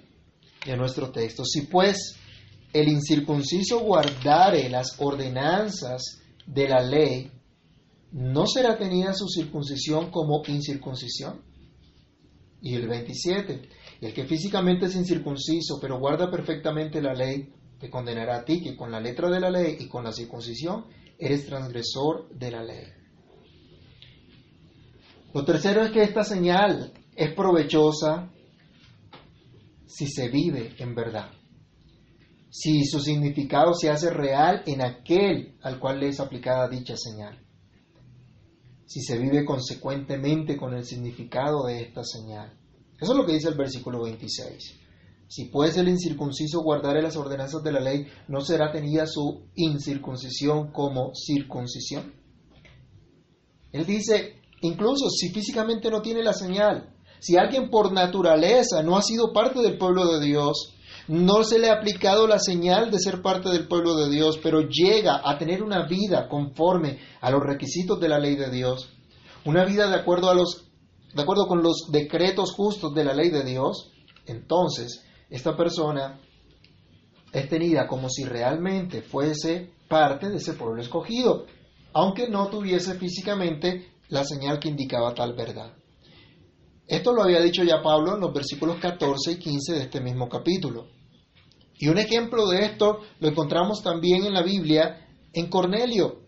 de 0.67 0.77
nuestro 0.77 1.11
texto, 1.11 1.45
si 1.45 1.63
pues 1.63 2.17
el 2.73 2.89
incircunciso 2.89 3.81
guardare 3.81 4.69
las 4.69 4.95
ordenanzas 4.99 6.21
de 6.47 6.69
la 6.69 6.83
ley, 6.83 7.31
¿no 8.13 8.47
será 8.47 8.77
tenida 8.77 9.13
su 9.15 9.27
circuncisión 9.29 10.11
como 10.11 10.43
incircuncisión? 10.47 11.43
Y 12.61 12.75
el 12.77 12.87
27, 12.87 13.69
el 14.01 14.15
que 14.15 14.25
físicamente 14.25 14.87
es 14.87 14.95
incircunciso, 14.95 15.79
pero 15.81 15.99
guarda 15.99 16.31
perfectamente 16.31 17.03
la 17.03 17.15
ley, 17.15 17.53
te 17.81 17.91
condenará 17.91 18.37
a 18.37 18.45
ti 18.45 18.63
que 18.63 18.77
con 18.77 18.93
la 18.93 19.01
letra 19.01 19.29
de 19.29 19.41
la 19.41 19.51
ley 19.51 19.77
y 19.81 19.89
con 19.89 20.05
la 20.05 20.13
circuncisión 20.13 20.87
eres 21.19 21.47
transgresor 21.47 22.29
de 22.37 22.51
la 22.51 22.63
ley. 22.63 22.85
Lo 25.35 25.45
tercero 25.45 25.83
es 25.83 25.91
que 25.91 26.03
esta 26.03 26.23
señal 26.23 26.93
es 27.17 27.35
provechosa 27.35 28.31
si 29.87 30.07
se 30.07 30.29
vive 30.29 30.75
en 30.79 30.95
verdad 30.95 31.31
si 32.53 32.85
su 32.85 33.01
significado 33.01 33.73
se 33.73 33.89
hace 33.89 34.11
real 34.11 34.63
en 34.67 34.83
aquel 34.83 35.57
al 35.63 35.81
cual 35.81 36.01
le 36.01 36.09
es 36.09 36.21
aplicada 36.21 36.69
dicha 36.69 36.95
señal, 36.99 37.43
si 38.93 39.01
se 39.01 39.17
vive 39.17 39.43
consecuentemente 39.43 40.55
con 40.59 40.75
el 40.75 40.85
significado 40.85 41.65
de 41.65 41.81
esta 41.81 42.05
señal. 42.05 42.53
Eso 43.01 43.13
es 43.13 43.19
lo 43.19 43.25
que 43.25 43.33
dice 43.33 43.49
el 43.49 43.55
versículo 43.55 44.03
26. 44.03 44.81
Si 45.29 45.47
pues 45.47 45.79
el 45.79 45.89
incircunciso 45.89 46.61
guardare 46.61 47.01
las 47.01 47.17
ordenanzas 47.17 47.63
de 47.63 47.73
la 47.73 47.81
ley, 47.81 48.07
¿no 48.29 48.43
será 48.43 48.71
tenida 48.71 49.07
su 49.07 49.47
incircuncisión 49.55 50.73
como 50.73 51.13
circuncisión? 51.15 52.13
Él 53.73 53.87
dice, 53.87 54.43
incluso 54.61 55.09
si 55.09 55.31
físicamente 55.31 55.91
no 55.91 56.03
tiene 56.03 56.23
la 56.23 56.35
señal, 56.35 56.95
si 57.19 57.39
alguien 57.39 57.71
por 57.71 57.93
naturaleza 57.93 58.83
no 58.83 58.99
ha 58.99 59.01
sido 59.01 59.33
parte 59.33 59.61
del 59.61 59.79
pueblo 59.79 60.07
de 60.07 60.23
Dios, 60.23 60.72
no 61.09 61.45
se 61.45 61.59
le 61.59 61.71
ha 61.71 61.75
aplicado 61.75 62.27
la 62.27 62.39
señal 62.39 62.91
de 62.91 62.99
ser 62.99 63.23
parte 63.23 63.49
del 63.51 63.67
pueblo 63.67 63.97
de 63.97 64.11
Dios, 64.11 64.39
pero 64.43 64.61
llega 64.69 65.21
a 65.25 65.39
tener 65.39 65.63
una 65.63 65.87
vida 65.87 66.29
conforme 66.29 66.99
a 67.21 67.31
los 67.31 67.43
requisitos 67.43 68.01
de 68.01 68.09
la 68.09 68.19
ley 68.19 68.37
de 68.37 68.51
Dios, 68.51 68.91
una 69.45 69.65
vida 69.65 69.89
de 69.89 69.97
acuerdo, 69.97 70.31
a 70.31 70.35
los, 70.35 70.69
de 71.15 71.23
acuerdo 71.23 71.47
con 71.47 71.63
los 71.63 71.89
decretos 71.91 72.53
justos 72.53 72.95
de 72.95 73.05
la 73.05 73.15
ley 73.15 73.31
de 73.31 73.45
Dios, 73.45 73.91
entonces 74.27 75.05
esta 75.29 75.57
persona 75.57 76.21
es 77.33 77.49
tenida 77.49 77.87
como 77.87 78.09
si 78.09 78.25
realmente 78.25 79.03
fuese 79.03 79.73
parte 79.89 80.29
de 80.29 80.37
ese 80.37 80.53
pueblo 80.53 80.81
escogido, 80.81 81.47
aunque 81.93 82.29
no 82.29 82.49
tuviese 82.49 82.95
físicamente 82.95 83.93
la 84.09 84.25
señal 84.25 84.61
que 84.61 84.69
indicaba 84.69 85.15
tal 85.15 85.35
verdad. 85.35 85.73
Esto 86.93 87.15
lo 87.15 87.23
había 87.23 87.41
dicho 87.41 87.65
ya 87.65 87.81
Pablo 87.81 88.17
en 88.17 88.21
los 88.21 88.35
versículos 88.35 88.77
14 88.77 89.33
y 89.33 89.39
15 89.39 89.73
de 89.73 89.81
este 89.85 90.03
mismo 90.03 90.29
capítulo. 90.29 90.89
Y 91.79 91.89
un 91.89 91.97
ejemplo 91.97 92.47
de 92.49 92.67
esto 92.67 93.01
lo 93.19 93.29
encontramos 93.29 93.83
también 93.83 94.27
en 94.27 94.35
la 94.35 94.43
Biblia 94.43 95.09
en 95.33 95.49
Cornelio, 95.49 96.21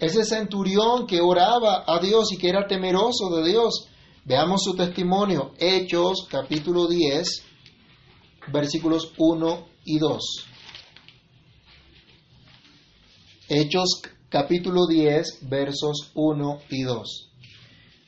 ese 0.00 0.24
centurión 0.24 1.06
que 1.06 1.20
oraba 1.20 1.84
a 1.86 2.00
Dios 2.00 2.32
y 2.32 2.36
que 2.36 2.48
era 2.48 2.66
temeroso 2.66 3.30
de 3.36 3.48
Dios. 3.48 3.86
Veamos 4.24 4.64
su 4.64 4.74
testimonio, 4.74 5.52
Hechos 5.56 6.26
capítulo 6.28 6.88
10, 6.88 7.44
versículos 8.52 9.12
1 9.18 9.68
y 9.84 9.98
2. 10.00 10.20
Hechos 13.50 14.02
capítulo 14.28 14.88
10, 14.88 15.48
versos 15.48 16.10
1 16.14 16.58
y 16.70 16.82
2. 16.82 17.28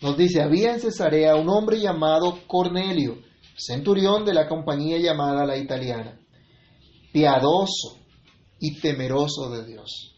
Nos 0.01 0.17
dice, 0.17 0.43
había 0.43 0.73
en 0.73 0.81
Cesarea 0.81 1.37
un 1.37 1.49
hombre 1.49 1.79
llamado 1.79 2.39
Cornelio, 2.47 3.19
centurión 3.57 4.25
de 4.25 4.33
la 4.33 4.49
compañía 4.49 4.99
llamada 4.99 5.45
la 5.45 5.59
italiana, 5.59 6.19
piadoso 7.13 7.99
y 8.59 8.81
temeroso 8.81 9.51
de 9.51 9.67
Dios, 9.67 10.17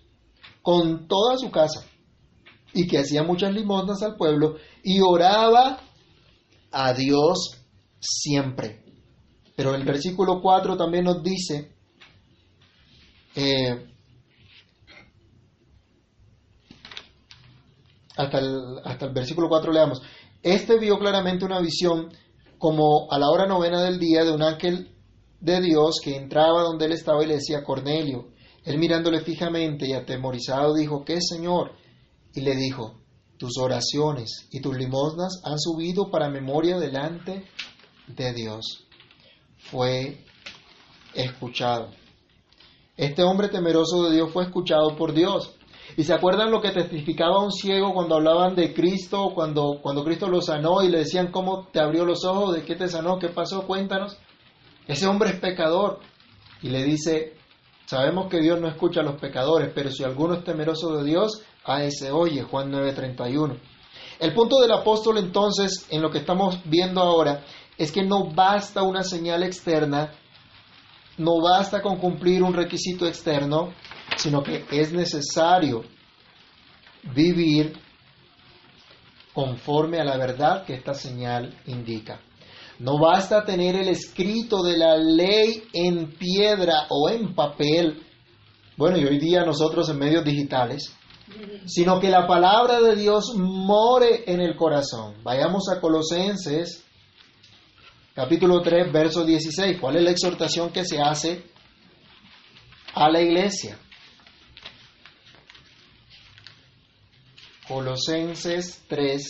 con 0.63 1.09
toda 1.09 1.37
su 1.37 1.51
casa, 1.51 1.85
y 2.73 2.87
que 2.87 2.99
hacía 2.99 3.23
muchas 3.23 3.53
limosnas 3.53 4.03
al 4.03 4.17
pueblo 4.17 4.57
y 4.83 5.01
oraba 5.01 5.81
a 6.71 6.93
Dios 6.95 7.63
siempre. 8.01 8.85
Pero 9.57 9.75
el 9.75 9.85
versículo 9.85 10.41
4 10.41 10.77
también 10.77 11.05
nos 11.05 11.23
dice, 11.23 11.75
eh, 13.35 13.92
hasta 18.17 18.39
el, 18.39 18.79
hasta 18.85 19.07
el 19.07 19.13
versículo 19.13 19.49
4 19.49 19.73
leamos. 19.73 20.03
Este 20.43 20.79
vio 20.79 20.99
claramente 20.99 21.45
una 21.45 21.61
visión 21.61 22.13
como 22.59 23.11
a 23.11 23.19
la 23.19 23.29
hora 23.29 23.47
novena 23.47 23.83
del 23.83 23.99
día 23.99 24.25
de 24.25 24.33
un 24.33 24.43
ángel 24.43 24.95
de 25.41 25.61
Dios 25.61 25.97
que 26.03 26.17
entraba 26.17 26.63
donde 26.63 26.87
él 26.87 26.93
estaba 26.93 27.23
y 27.25 27.27
le 27.27 27.35
decía 27.35 27.65
Cornelio. 27.65 28.29
Él 28.65 28.79
mirándole 28.79 29.21
fijamente 29.21 29.89
y 29.89 29.93
atemorizado 29.93 30.75
dijo, 30.75 31.05
¿qué 31.05 31.21
Señor? 31.21 31.73
Y 32.35 32.41
le 32.43 32.55
dijo, 32.55 33.03
tus 33.37 33.59
oraciones 33.59 34.47
y 34.53 34.61
tus 34.61 34.77
limosnas 34.77 35.43
han 35.45 35.59
subido 35.59 36.11
para 36.13 36.31
memoria 36.31 36.79
delante 36.79 37.45
de 38.07 38.33
Dios. 38.33 38.87
fue 39.71 40.25
escuchado. 41.15 41.91
Este 42.97 43.23
hombre 43.25 43.49
temeroso 43.49 44.05
de 44.05 44.15
Dios 44.15 44.33
fue 44.33 44.45
escuchado 44.45 44.97
por 44.97 45.13
Dios. 45.13 45.57
¿Y 45.97 46.05
se 46.05 46.15
acuerdan 46.15 46.51
lo 46.51 46.61
que 46.61 46.71
testificaba 46.71 47.43
un 47.43 47.53
ciego 47.53 47.93
cuando 47.93 48.17
hablaban 48.17 48.55
de 48.55 48.73
Cristo, 48.73 49.33
cuando, 49.35 49.79
cuando 49.83 50.05
Cristo 50.05 50.29
lo 50.29 50.41
sanó 50.41 50.83
y 50.83 50.89
le 50.89 50.99
decían 50.99 51.31
cómo 51.31 51.67
te 51.67 51.81
abrió 51.81 52.05
los 52.05 52.25
ojos, 52.25 52.55
de 52.55 52.65
qué 52.65 52.77
te 52.77 52.89
sanó, 52.89 53.19
qué 53.19 53.29
pasó, 53.29 53.67
cuéntanos? 53.67 54.17
Ese 54.87 55.07
hombre 55.07 55.31
es 55.31 55.41
pecador 55.41 56.01
y 56.63 56.71
le 56.71 56.83
dice, 56.83 57.35
sabemos 57.87 58.29
que 58.29 58.41
Dios 58.41 58.61
no 58.61 58.69
escucha 58.69 59.01
a 59.01 59.05
los 59.05 59.21
pecadores, 59.21 59.71
pero 59.75 59.91
si 59.91 60.03
alguno 60.03 60.35
es 60.35 60.45
temeroso 60.45 60.97
de 60.97 61.05
Dios, 61.05 61.43
a 61.65 61.85
ese 61.85 62.11
oye, 62.11 62.43
Juan 62.43 62.73
9:31. 62.73 63.59
El 64.19 64.35
punto 64.35 64.61
del 64.61 64.73
apóstol 64.73 65.19
entonces, 65.19 65.87
en 65.91 66.01
lo 66.01 66.11
que 66.11 66.19
estamos 66.19 66.59
viendo 66.65 67.01
ahora, 67.01 67.45
es 67.77 67.93
que 67.93 68.03
no 68.03 68.31
basta 68.31 68.83
una 68.83 69.03
señal 69.03 69.43
externa, 69.43 70.13
no 71.19 71.41
basta 71.41 71.83
con 71.83 71.99
cumplir 71.99 72.43
un 72.43 72.55
requisito 72.55 73.07
externo, 73.07 73.73
sino 74.17 74.43
que 74.43 74.65
es 74.71 74.93
necesario 74.93 75.83
vivir 77.15 77.73
conforme 79.33 79.99
a 79.99 80.05
la 80.05 80.17
verdad 80.17 80.65
que 80.65 80.75
esta 80.75 80.95
señal 80.95 81.59
indica. 81.67 82.21
No 82.79 82.99
basta 82.99 83.45
tener 83.45 83.77
el 83.77 83.89
escrito 83.89 84.63
de 84.63 84.77
la 84.77 84.97
ley 84.97 85.65
en 85.73 86.13
piedra 86.13 86.87
o 86.89 87.09
en 87.09 87.35
papel, 87.35 88.03
bueno, 88.77 88.99
y 88.99 89.05
hoy 89.05 89.19
día 89.19 89.45
nosotros 89.45 89.89
en 89.89 89.99
medios 89.99 90.25
digitales, 90.25 90.95
sino 91.67 92.01
que 92.01 92.11
la 92.11 92.27
palabra 92.27 92.81
de 92.81 92.97
Dios 92.97 93.35
more 93.37 94.25
en 94.27 94.41
el 94.41 94.57
corazón. 94.57 95.15
Vayamos 95.23 95.69
a 95.71 95.81
Colosenses 95.81 96.85
capítulo 98.15 98.61
3, 98.61 98.93
verso 98.93 99.25
16. 99.25 99.79
¿Cuál 99.81 99.97
es 99.97 100.03
la 100.03 100.11
exhortación 100.11 100.71
que 100.71 100.85
se 100.85 101.01
hace 101.01 101.45
a 102.95 103.09
la 103.09 103.21
iglesia? 103.21 103.79
Colosenses 107.73 108.83
3, 108.87 109.23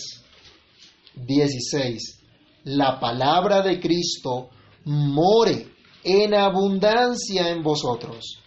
16. 1.15 2.19
La 2.65 2.99
palabra 2.99 3.61
de 3.61 3.79
Cristo 3.79 4.49
more 4.83 5.65
en 6.03 6.33
abundancia 6.33 7.47
en 7.47 7.63
vosotros, 7.63 8.41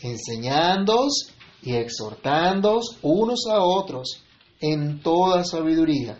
enseñándoos 0.00 1.28
y 1.62 1.74
exhortándoos 1.74 2.98
unos 3.02 3.46
a 3.48 3.62
otros 3.62 4.24
en 4.60 5.00
toda 5.00 5.44
sabiduría, 5.44 6.18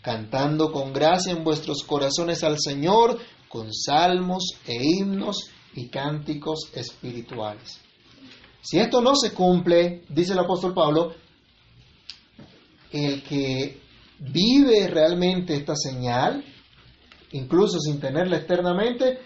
cantando 0.00 0.70
con 0.70 0.92
gracia 0.92 1.32
en 1.32 1.42
vuestros 1.42 1.82
corazones 1.82 2.44
al 2.44 2.60
Señor 2.60 3.18
con 3.48 3.74
salmos 3.74 4.52
e 4.68 4.76
himnos 4.76 5.50
y 5.74 5.88
cánticos 5.88 6.70
espirituales. 6.74 7.80
Si 8.60 8.78
esto 8.78 9.00
no 9.00 9.16
se 9.16 9.32
cumple, 9.32 10.04
dice 10.08 10.32
el 10.32 10.38
apóstol 10.38 10.74
Pablo, 10.74 11.12
el 12.92 13.22
que 13.22 13.80
vive 14.18 14.88
realmente 14.88 15.54
esta 15.54 15.74
señal, 15.76 16.44
incluso 17.32 17.78
sin 17.78 18.00
tenerla 18.00 18.38
externamente, 18.38 19.18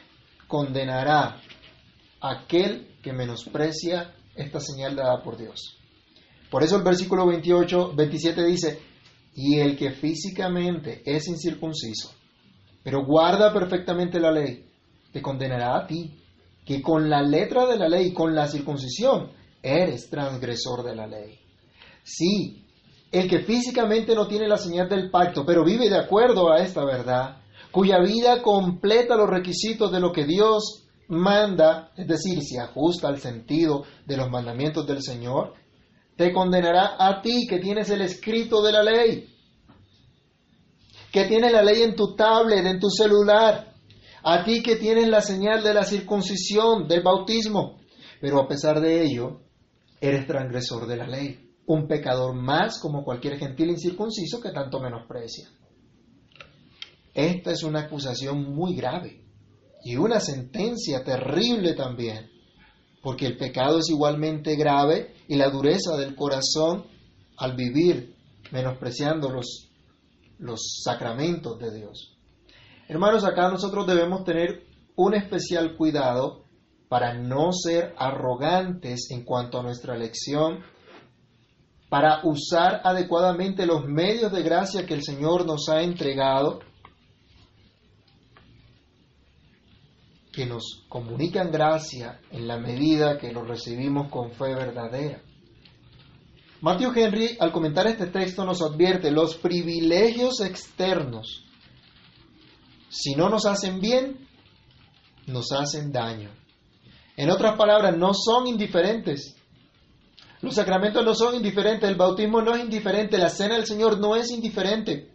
condenará 0.46 1.40
a 2.20 2.30
aquel 2.30 2.96
que 3.02 3.12
menosprecia 3.12 4.14
esta 4.34 4.60
señal 4.60 4.96
dada 4.96 5.22
por 5.22 5.36
Dios. 5.36 5.78
Por 6.50 6.62
eso 6.62 6.76
el 6.76 6.82
versículo 6.82 7.26
28, 7.26 7.94
27 7.94 8.44
dice, 8.44 8.78
y 9.34 9.58
el 9.58 9.76
que 9.76 9.92
físicamente 9.92 11.02
es 11.04 11.26
incircunciso, 11.28 12.12
pero 12.82 13.04
guarda 13.06 13.52
perfectamente 13.52 14.20
la 14.20 14.30
ley, 14.30 14.66
te 15.12 15.22
condenará 15.22 15.78
a 15.78 15.86
ti, 15.86 16.18
que 16.64 16.82
con 16.82 17.08
la 17.08 17.22
letra 17.22 17.66
de 17.66 17.78
la 17.78 17.88
ley, 17.88 18.12
con 18.12 18.34
la 18.34 18.46
circuncisión, 18.46 19.30
eres 19.62 20.10
transgresor 20.10 20.84
de 20.84 20.94
la 20.94 21.06
ley. 21.06 21.38
Sí, 22.02 22.66
el 23.12 23.28
que 23.28 23.40
físicamente 23.40 24.14
no 24.14 24.26
tiene 24.26 24.48
la 24.48 24.56
señal 24.56 24.88
del 24.88 25.10
pacto, 25.10 25.44
pero 25.44 25.64
vive 25.64 25.90
de 25.90 25.98
acuerdo 25.98 26.50
a 26.50 26.60
esta 26.60 26.82
verdad, 26.84 27.42
cuya 27.70 28.00
vida 28.00 28.42
completa 28.42 29.16
los 29.16 29.28
requisitos 29.28 29.92
de 29.92 30.00
lo 30.00 30.12
que 30.12 30.24
Dios 30.24 30.84
manda, 31.08 31.92
es 31.94 32.08
decir, 32.08 32.40
si 32.40 32.56
ajusta 32.56 33.08
al 33.08 33.18
sentido 33.18 33.84
de 34.06 34.16
los 34.16 34.30
mandamientos 34.30 34.86
del 34.86 35.02
Señor, 35.02 35.52
te 36.16 36.32
condenará 36.32 36.96
a 36.98 37.20
ti 37.20 37.46
que 37.46 37.58
tienes 37.58 37.90
el 37.90 38.00
escrito 38.00 38.62
de 38.62 38.72
la 38.72 38.82
ley, 38.82 39.28
que 41.12 41.26
tienes 41.26 41.52
la 41.52 41.62
ley 41.62 41.82
en 41.82 41.94
tu 41.94 42.16
tablet, 42.16 42.64
en 42.64 42.80
tu 42.80 42.88
celular, 42.88 43.74
a 44.22 44.42
ti 44.44 44.62
que 44.62 44.76
tienes 44.76 45.08
la 45.08 45.20
señal 45.20 45.62
de 45.62 45.74
la 45.74 45.84
circuncisión, 45.84 46.88
del 46.88 47.02
bautismo, 47.02 47.78
pero 48.22 48.40
a 48.40 48.48
pesar 48.48 48.80
de 48.80 49.04
ello, 49.04 49.40
eres 50.00 50.26
transgresor 50.26 50.86
de 50.86 50.96
la 50.96 51.06
ley, 51.06 51.41
un 51.66 51.86
pecador 51.86 52.34
más 52.34 52.80
como 52.80 53.04
cualquier 53.04 53.38
gentil 53.38 53.70
incircunciso 53.70 54.40
que 54.40 54.50
tanto 54.50 54.80
menosprecia. 54.80 55.48
Esta 57.14 57.52
es 57.52 57.62
una 57.62 57.80
acusación 57.80 58.54
muy 58.54 58.74
grave 58.74 59.24
y 59.84 59.96
una 59.96 60.20
sentencia 60.20 61.04
terrible 61.04 61.74
también, 61.74 62.30
porque 63.02 63.26
el 63.26 63.36
pecado 63.36 63.78
es 63.78 63.90
igualmente 63.90 64.56
grave 64.56 65.14
y 65.28 65.36
la 65.36 65.50
dureza 65.50 65.96
del 65.96 66.14
corazón 66.14 66.84
al 67.36 67.54
vivir 67.54 68.14
menospreciando 68.50 69.30
los, 69.30 69.70
los 70.38 70.80
sacramentos 70.82 71.58
de 71.58 71.74
Dios. 71.74 72.16
Hermanos, 72.88 73.24
acá 73.24 73.48
nosotros 73.48 73.86
debemos 73.86 74.24
tener 74.24 74.66
un 74.96 75.14
especial 75.14 75.76
cuidado 75.76 76.44
para 76.88 77.14
no 77.14 77.52
ser 77.52 77.94
arrogantes 77.96 79.10
en 79.10 79.24
cuanto 79.24 79.58
a 79.58 79.62
nuestra 79.62 79.96
elección, 79.96 80.60
para 81.92 82.22
usar 82.24 82.80
adecuadamente 82.84 83.66
los 83.66 83.84
medios 83.84 84.32
de 84.32 84.42
gracia 84.42 84.86
que 84.86 84.94
el 84.94 85.02
Señor 85.02 85.44
nos 85.44 85.68
ha 85.68 85.82
entregado 85.82 86.60
que 90.32 90.46
nos 90.46 90.86
comunican 90.88 91.52
gracia 91.52 92.18
en 92.30 92.48
la 92.48 92.56
medida 92.56 93.18
que 93.18 93.30
lo 93.30 93.44
recibimos 93.44 94.10
con 94.10 94.30
fe 94.30 94.54
verdadera. 94.54 95.20
Matthew 96.62 96.92
Henry, 96.96 97.36
al 97.38 97.52
comentar 97.52 97.86
este 97.86 98.06
texto, 98.06 98.46
nos 98.46 98.62
advierte 98.62 99.10
los 99.10 99.34
privilegios 99.34 100.40
externos, 100.40 101.44
si 102.88 103.14
no 103.16 103.28
nos 103.28 103.44
hacen 103.44 103.80
bien, 103.80 104.26
nos 105.26 105.52
hacen 105.52 105.92
daño. 105.92 106.30
En 107.18 107.28
otras 107.28 107.54
palabras, 107.58 107.94
no 107.98 108.14
son 108.14 108.46
indiferentes. 108.46 109.36
Los 110.42 110.56
sacramentos 110.56 111.04
no 111.04 111.14
son 111.14 111.36
indiferentes, 111.36 111.88
el 111.88 111.94
bautismo 111.94 112.42
no 112.42 112.54
es 112.56 112.64
indiferente, 112.64 113.16
la 113.16 113.30
cena 113.30 113.54
del 113.54 113.64
Señor 113.64 113.98
no 114.00 114.16
es 114.16 114.30
indiferente. 114.32 115.12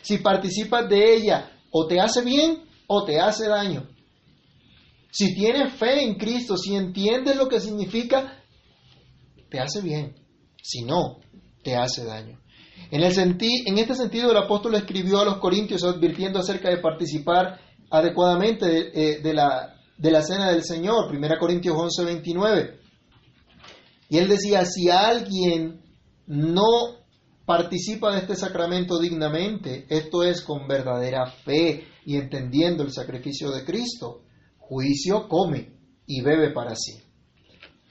Si 0.00 0.18
participas 0.18 0.88
de 0.88 1.14
ella, 1.14 1.50
o 1.70 1.86
te 1.86 2.00
hace 2.00 2.22
bien 2.22 2.62
o 2.86 3.04
te 3.04 3.20
hace 3.20 3.48
daño. 3.48 3.88
Si 5.10 5.34
tienes 5.34 5.72
fe 5.74 6.04
en 6.04 6.14
Cristo, 6.14 6.56
si 6.56 6.76
entiendes 6.76 7.36
lo 7.36 7.48
que 7.48 7.60
significa, 7.60 8.44
te 9.50 9.58
hace 9.58 9.80
bien. 9.82 10.14
Si 10.62 10.82
no, 10.82 11.18
te 11.64 11.74
hace 11.74 12.04
daño. 12.04 12.38
En, 12.92 13.02
el 13.02 13.12
en 13.18 13.78
este 13.78 13.94
sentido, 13.96 14.30
el 14.30 14.36
apóstol 14.36 14.76
escribió 14.76 15.20
a 15.20 15.24
los 15.24 15.38
corintios 15.38 15.82
advirtiendo 15.82 16.38
acerca 16.38 16.70
de 16.70 16.78
participar 16.78 17.58
adecuadamente 17.90 18.66
de, 18.66 19.12
eh, 19.14 19.34
la, 19.34 19.74
de 19.98 20.10
la 20.12 20.22
cena 20.22 20.50
del 20.52 20.62
Señor, 20.62 21.10
1 21.10 21.28
Corintios 21.40 21.76
11, 21.76 22.04
29. 22.04 22.85
Y 24.08 24.18
él 24.18 24.28
decía, 24.28 24.64
si 24.64 24.88
alguien 24.88 25.82
no 26.26 26.64
participa 27.44 28.12
de 28.12 28.18
este 28.20 28.36
sacramento 28.36 28.98
dignamente, 28.98 29.86
esto 29.88 30.22
es 30.22 30.42
con 30.42 30.66
verdadera 30.66 31.26
fe 31.26 31.86
y 32.04 32.16
entendiendo 32.16 32.82
el 32.82 32.92
sacrificio 32.92 33.50
de 33.50 33.64
Cristo, 33.64 34.22
juicio 34.58 35.28
come 35.28 35.72
y 36.06 36.22
bebe 36.22 36.52
para 36.52 36.74
sí. 36.74 37.00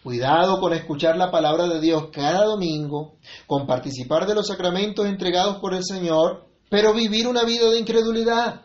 Cuidado 0.04 0.60
con 0.60 0.74
escuchar 0.74 1.18
la 1.18 1.32
palabra 1.32 1.68
de 1.68 1.82
Dios 1.82 2.10
cada 2.12 2.46
domingo, 2.46 3.16
con 3.48 3.66
participar 3.66 4.28
de 4.28 4.36
los 4.36 4.48
sacramentos 4.48 5.08
entregados 5.08 5.58
por 5.58 5.74
el 5.74 5.84
Señor, 5.84 6.46
pero 6.70 6.94
vivir 6.94 7.28
una 7.28 7.44
vida 7.44 7.72
de 7.72 7.80
incredulidad. 7.80 8.62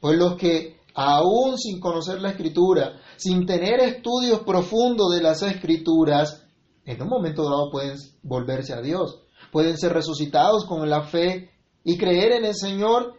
Pues 0.00 0.16
los 0.16 0.36
que, 0.36 0.78
aún 0.94 1.58
sin 1.58 1.78
conocer 1.78 2.22
la 2.22 2.30
escritura, 2.30 3.00
sin 3.16 3.44
tener 3.44 3.80
estudios 3.80 4.40
profundos 4.40 5.14
de 5.14 5.20
las 5.20 5.42
escrituras, 5.42 6.47
en 6.88 7.02
un 7.02 7.08
momento 7.08 7.44
dado 7.44 7.70
pueden 7.70 7.96
volverse 8.22 8.72
a 8.72 8.80
Dios 8.80 9.20
pueden 9.52 9.76
ser 9.76 9.92
resucitados 9.92 10.64
con 10.66 10.88
la 10.88 11.02
fe 11.02 11.50
y 11.84 11.98
creer 11.98 12.32
en 12.32 12.46
el 12.46 12.54
Señor 12.54 13.14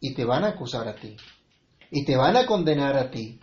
y 0.00 0.14
te 0.14 0.24
van 0.24 0.44
a 0.44 0.48
acusar 0.48 0.86
a 0.86 0.94
ti 0.94 1.16
y 1.90 2.04
te 2.04 2.16
van 2.16 2.36
a 2.36 2.46
condenar 2.46 2.96
a 2.96 3.10
ti 3.10 3.40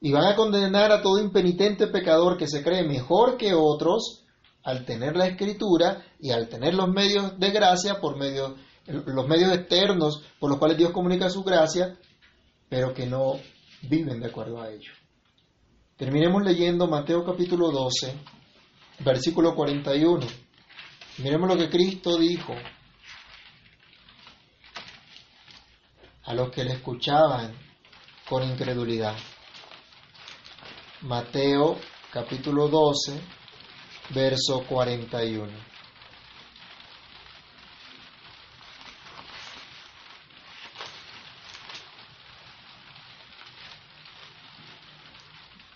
y 0.00 0.10
van 0.10 0.24
a 0.24 0.34
condenar 0.34 0.90
a 0.90 1.02
todo 1.02 1.20
impenitente 1.20 1.86
pecador 1.86 2.38
que 2.38 2.48
se 2.48 2.62
cree 2.62 2.82
mejor 2.82 3.36
que 3.36 3.52
otros 3.54 4.24
al 4.64 4.86
tener 4.86 5.14
la 5.14 5.26
escritura 5.26 6.04
y 6.18 6.30
al 6.30 6.48
tener 6.48 6.72
los 6.72 6.88
medios 6.88 7.38
de 7.38 7.50
gracia 7.50 8.00
por 8.00 8.16
medio 8.16 8.56
los 8.86 9.28
medios 9.28 9.52
externos 9.52 10.24
por 10.40 10.48
los 10.48 10.58
cuales 10.58 10.78
Dios 10.78 10.92
comunica 10.92 11.28
su 11.28 11.42
gracia 11.42 11.98
pero 12.70 12.94
que 12.94 13.06
no 13.06 13.34
viven 13.82 14.20
de 14.20 14.28
acuerdo 14.28 14.62
a 14.62 14.70
ello. 14.70 14.92
Terminemos 16.02 16.42
leyendo 16.42 16.88
Mateo 16.88 17.24
capítulo 17.24 17.70
12, 17.70 18.12
versículo 19.04 19.54
41. 19.54 20.26
Miremos 21.18 21.48
lo 21.48 21.56
que 21.56 21.70
Cristo 21.70 22.18
dijo 22.18 22.56
a 26.24 26.34
los 26.34 26.50
que 26.50 26.64
le 26.64 26.72
escuchaban 26.72 27.54
con 28.28 28.42
incredulidad. 28.42 29.14
Mateo 31.02 31.78
capítulo 32.10 32.66
12, 32.66 33.20
verso 34.10 34.64
41. 34.68 35.71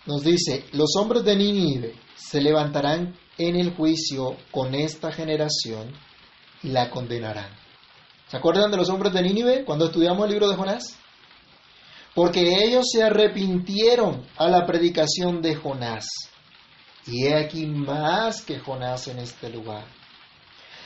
Nos 0.07 0.23
dice, 0.23 0.63
los 0.71 0.95
hombres 0.97 1.25
de 1.25 1.35
Nínive 1.35 1.93
se 2.15 2.39
levantarán 2.39 3.13
en 3.37 3.57
el 3.57 3.75
juicio 3.75 4.37
con 4.51 4.73
esta 4.73 5.11
generación 5.11 5.91
y 6.63 6.69
la 6.69 6.89
condenarán. 6.89 7.49
¿Se 8.29 8.37
acuerdan 8.37 8.71
de 8.71 8.77
los 8.77 8.89
hombres 8.89 9.11
de 9.11 9.21
Nínive 9.21 9.65
cuando 9.65 9.87
estudiamos 9.87 10.23
el 10.23 10.31
libro 10.31 10.49
de 10.49 10.55
Jonás? 10.55 10.97
Porque 12.15 12.63
ellos 12.63 12.85
se 12.89 13.03
arrepintieron 13.03 14.25
a 14.37 14.47
la 14.47 14.65
predicación 14.65 15.41
de 15.41 15.55
Jonás. 15.55 16.07
Y 17.05 17.25
he 17.25 17.35
aquí 17.35 17.65
más 17.65 18.41
que 18.43 18.59
Jonás 18.59 19.09
en 19.09 19.19
este 19.19 19.49
lugar. 19.49 19.85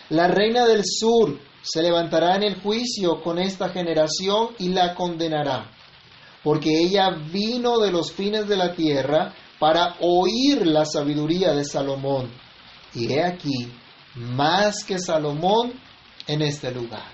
La 0.10 0.28
reina 0.28 0.66
del 0.66 0.82
sur 0.84 1.40
se 1.62 1.84
levantará 1.84 2.36
en 2.38 2.44
el 2.44 2.60
juicio 2.60 3.22
con 3.22 3.38
esta 3.38 3.70
generación 3.70 4.56
y 4.58 4.70
la 4.70 4.96
condenará 4.96 5.70
porque 6.44 6.70
ella 6.70 7.10
vino 7.32 7.80
de 7.80 7.92
los 7.92 8.12
fines 8.12 8.48
de 8.48 8.58
la 8.58 8.74
tierra 8.74 9.34
para 9.60 9.96
oír 10.00 10.66
la 10.66 10.86
sabiduría 10.86 11.54
de 11.54 11.64
Salomón. 11.64 12.32
Y 12.94 13.12
he 13.14 13.24
aquí, 13.24 13.72
más 14.16 14.84
que 14.84 15.00
Salomón 15.00 15.74
en 16.28 16.42
este 16.42 16.72
lugar. 16.72 17.12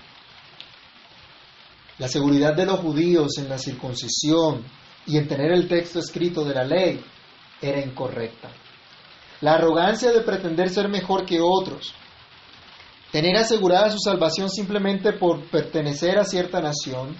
La 1.98 2.08
seguridad 2.08 2.54
de 2.54 2.66
los 2.66 2.80
judíos 2.80 3.38
en 3.38 3.48
la 3.48 3.58
circuncisión 3.58 4.64
y 5.06 5.16
en 5.16 5.26
tener 5.26 5.52
el 5.52 5.68
texto 5.68 5.98
escrito 5.98 6.44
de 6.44 6.54
la 6.54 6.64
ley 6.64 7.04
era 7.60 7.80
incorrecta. 7.80 8.50
La 9.40 9.54
arrogancia 9.54 10.12
de 10.12 10.20
pretender 10.22 10.70
ser 10.70 10.88
mejor 10.88 11.24
que 11.24 11.40
otros, 11.40 11.94
tener 13.10 13.36
asegurada 13.36 13.90
su 13.90 13.98
salvación 13.98 14.50
simplemente 14.50 15.12
por 15.12 15.48
pertenecer 15.50 16.18
a 16.18 16.24
cierta 16.24 16.60
nación, 16.60 17.16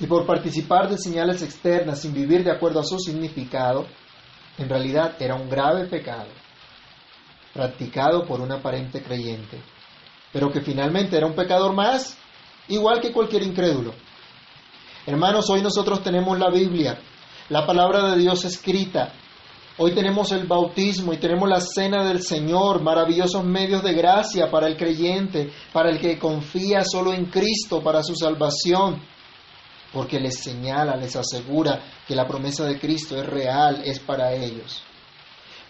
y 0.00 0.06
por 0.06 0.26
participar 0.26 0.88
de 0.88 0.98
señales 0.98 1.42
externas 1.42 2.00
sin 2.00 2.12
vivir 2.12 2.44
de 2.44 2.52
acuerdo 2.52 2.80
a 2.80 2.84
su 2.84 2.98
significado, 2.98 3.86
en 4.56 4.68
realidad 4.68 5.16
era 5.18 5.34
un 5.34 5.48
grave 5.48 5.86
pecado, 5.86 6.28
practicado 7.52 8.24
por 8.24 8.40
un 8.40 8.52
aparente 8.52 9.02
creyente, 9.02 9.60
pero 10.32 10.50
que 10.50 10.60
finalmente 10.60 11.16
era 11.16 11.26
un 11.26 11.34
pecador 11.34 11.74
más, 11.74 12.16
igual 12.68 13.00
que 13.00 13.12
cualquier 13.12 13.42
incrédulo. 13.42 13.92
Hermanos, 15.06 15.48
hoy 15.50 15.62
nosotros 15.62 16.02
tenemos 16.02 16.38
la 16.38 16.50
Biblia, 16.50 16.98
la 17.48 17.66
palabra 17.66 18.10
de 18.10 18.18
Dios 18.18 18.44
escrita. 18.44 19.12
Hoy 19.78 19.94
tenemos 19.94 20.32
el 20.32 20.46
bautismo 20.46 21.12
y 21.12 21.18
tenemos 21.18 21.48
la 21.48 21.60
cena 21.60 22.04
del 22.04 22.20
Señor, 22.20 22.82
maravillosos 22.82 23.44
medios 23.44 23.82
de 23.82 23.94
gracia 23.94 24.50
para 24.50 24.66
el 24.66 24.76
creyente, 24.76 25.52
para 25.72 25.90
el 25.90 25.98
que 25.98 26.18
confía 26.18 26.84
solo 26.84 27.12
en 27.12 27.26
Cristo 27.26 27.80
para 27.80 28.02
su 28.02 28.14
salvación 28.16 29.00
porque 29.92 30.20
les 30.20 30.40
señala, 30.42 30.96
les 30.96 31.16
asegura 31.16 31.80
que 32.06 32.14
la 32.14 32.26
promesa 32.26 32.64
de 32.64 32.78
Cristo 32.78 33.16
es 33.16 33.26
real, 33.26 33.82
es 33.84 33.98
para 34.00 34.32
ellos. 34.34 34.82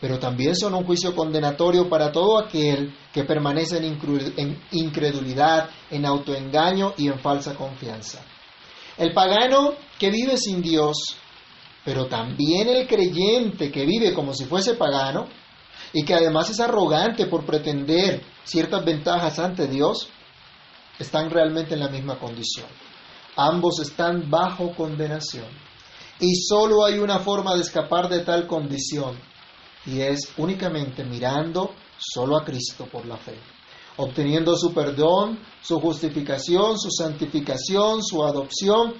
Pero 0.01 0.19
también 0.19 0.55
son 0.55 0.75
un 0.75 0.85
juicio 0.85 1.15
condenatorio 1.15 1.89
para 1.89 2.13
todo 2.13 2.39
aquel 2.39 2.95
que 3.13 3.25
permanece 3.25 3.79
en 3.79 4.61
incredulidad, 4.71 5.71
en 5.91 6.07
autoengaño 6.07 6.95
y 6.97 7.09
en 7.09 7.19
falsa 7.19 7.55
confianza. 7.55 8.23
El 8.97 9.13
pagano 9.13 9.75
que 9.99 10.11
vive 10.11 10.37
sin 10.37 10.63
Dios, 10.63 11.17
pero 11.85 12.07
también 12.07 12.69
el 12.69 12.87
creyente 12.87 13.71
que 13.71 13.87
vive 13.87 14.13
como 14.13 14.35
si 14.35 14.45
fuese 14.45 14.75
pagano 14.75 15.29
y 15.93 16.05
que 16.05 16.15
además 16.15 16.51
es 16.51 16.61
arrogante 16.61 17.27
por 17.27 17.45
pretender 17.45 18.23
ciertas 18.45 18.85
ventajas 18.85 19.39
ante 19.39 19.67
Dios, 19.67 20.09
están 20.99 21.31
realmente 21.31 21.75
en 21.75 21.81
la 21.81 21.89
misma 21.89 22.19
condición. 22.19 22.67
Ambos 23.41 23.79
están 23.79 24.29
bajo 24.29 24.75
condenación. 24.75 25.47
Y 26.19 26.35
solo 26.35 26.85
hay 26.85 26.99
una 26.99 27.21
forma 27.21 27.55
de 27.55 27.61
escapar 27.61 28.09
de 28.09 28.25
tal 28.25 28.49
condición, 28.49 29.17
y 29.87 30.01
es 30.01 30.33
únicamente 30.39 31.05
mirando 31.05 31.71
solo 31.97 32.37
a 32.37 32.45
Cristo 32.45 32.89
por 32.91 33.07
la 33.07 33.17
fe, 33.17 33.39
obteniendo 33.97 34.57
su 34.57 34.75
perdón, 34.75 35.39
su 35.63 35.79
justificación, 35.79 36.77
su 36.81 36.91
santificación, 36.91 38.03
su 38.03 38.25
adopción, 38.25 38.95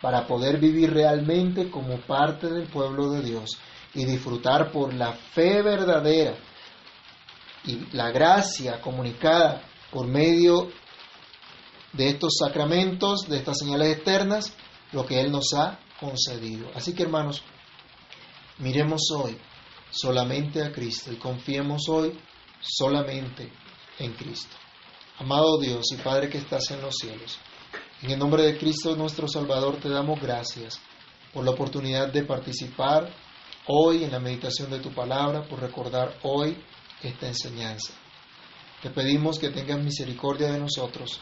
para 0.00 0.26
poder 0.26 0.58
vivir 0.58 0.94
realmente 0.94 1.70
como 1.70 2.00
parte 2.00 2.48
del 2.48 2.70
pueblo 2.70 3.10
de 3.10 3.20
Dios 3.20 3.58
y 3.92 4.06
disfrutar 4.06 4.72
por 4.72 4.94
la 4.94 5.12
fe 5.12 5.60
verdadera 5.60 6.34
y 7.66 7.94
la 7.94 8.10
gracia 8.10 8.80
comunicada 8.80 9.60
por 9.90 10.06
medio 10.06 10.70
de 11.96 12.08
estos 12.08 12.34
sacramentos, 12.38 13.28
de 13.28 13.38
estas 13.38 13.58
señales 13.58 13.96
externas, 13.96 14.52
lo 14.92 15.06
que 15.06 15.20
Él 15.20 15.32
nos 15.32 15.52
ha 15.54 15.78
concedido. 15.98 16.68
Así 16.74 16.94
que 16.94 17.02
hermanos, 17.02 17.42
miremos 18.58 19.02
hoy 19.14 19.38
solamente 19.90 20.62
a 20.62 20.72
Cristo 20.72 21.12
y 21.12 21.16
confiemos 21.16 21.88
hoy 21.88 22.18
solamente 22.60 23.50
en 23.98 24.12
Cristo. 24.12 24.54
Amado 25.18 25.58
Dios 25.58 25.86
y 25.92 25.96
Padre 25.96 26.28
que 26.28 26.38
estás 26.38 26.70
en 26.70 26.82
los 26.82 26.94
cielos, 26.96 27.38
en 28.02 28.10
el 28.10 28.18
nombre 28.18 28.42
de 28.42 28.58
Cristo 28.58 28.94
nuestro 28.94 29.26
Salvador 29.26 29.76
te 29.76 29.88
damos 29.88 30.20
gracias 30.20 30.78
por 31.32 31.44
la 31.44 31.52
oportunidad 31.52 32.12
de 32.12 32.24
participar 32.24 33.10
hoy 33.66 34.04
en 34.04 34.12
la 34.12 34.20
meditación 34.20 34.70
de 34.70 34.80
tu 34.80 34.90
palabra, 34.92 35.42
por 35.48 35.60
recordar 35.60 36.18
hoy 36.22 36.56
esta 37.02 37.26
enseñanza. 37.26 37.94
Te 38.82 38.90
pedimos 38.90 39.38
que 39.38 39.48
tengas 39.48 39.82
misericordia 39.82 40.52
de 40.52 40.58
nosotros 40.58 41.20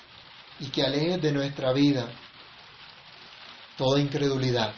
y 0.61 0.69
que 0.69 0.83
alejes 0.83 1.21
de 1.21 1.33
nuestra 1.33 1.73
vida 1.73 2.09
toda 3.77 4.01
incredulidad, 4.01 4.75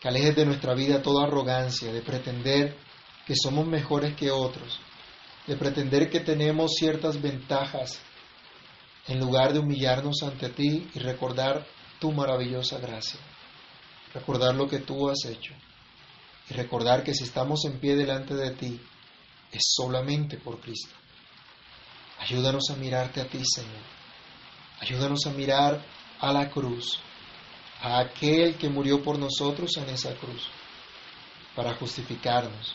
que 0.00 0.08
alejes 0.08 0.36
de 0.36 0.46
nuestra 0.46 0.74
vida 0.74 1.02
toda 1.02 1.26
arrogancia, 1.26 1.92
de 1.92 2.00
pretender 2.00 2.76
que 3.26 3.34
somos 3.36 3.66
mejores 3.66 4.14
que 4.14 4.30
otros, 4.30 4.80
de 5.46 5.56
pretender 5.56 6.08
que 6.08 6.20
tenemos 6.20 6.72
ciertas 6.78 7.20
ventajas, 7.20 7.98
en 9.08 9.20
lugar 9.20 9.52
de 9.52 9.60
humillarnos 9.60 10.22
ante 10.22 10.48
ti 10.48 10.90
y 10.92 10.98
recordar 10.98 11.64
tu 12.00 12.10
maravillosa 12.12 12.78
gracia, 12.78 13.20
recordar 14.12 14.54
lo 14.54 14.66
que 14.66 14.80
tú 14.80 15.08
has 15.08 15.24
hecho 15.26 15.54
y 16.50 16.54
recordar 16.54 17.04
que 17.04 17.14
si 17.14 17.24
estamos 17.24 17.64
en 17.66 17.78
pie 17.78 17.94
delante 17.94 18.34
de 18.34 18.50
ti 18.52 18.80
es 19.52 19.62
solamente 19.76 20.38
por 20.38 20.60
Cristo. 20.60 20.94
Ayúdanos 22.18 22.70
a 22.70 22.76
mirarte 22.76 23.20
a 23.20 23.28
ti, 23.28 23.42
Señor 23.44 24.05
Ayúdanos 24.80 25.26
a 25.26 25.30
mirar 25.30 25.82
a 26.20 26.32
la 26.32 26.50
cruz, 26.50 26.98
a 27.80 27.98
aquel 27.98 28.56
que 28.56 28.68
murió 28.68 29.02
por 29.02 29.18
nosotros 29.18 29.70
en 29.76 29.88
esa 29.88 30.14
cruz, 30.16 30.48
para 31.54 31.74
justificarnos, 31.76 32.74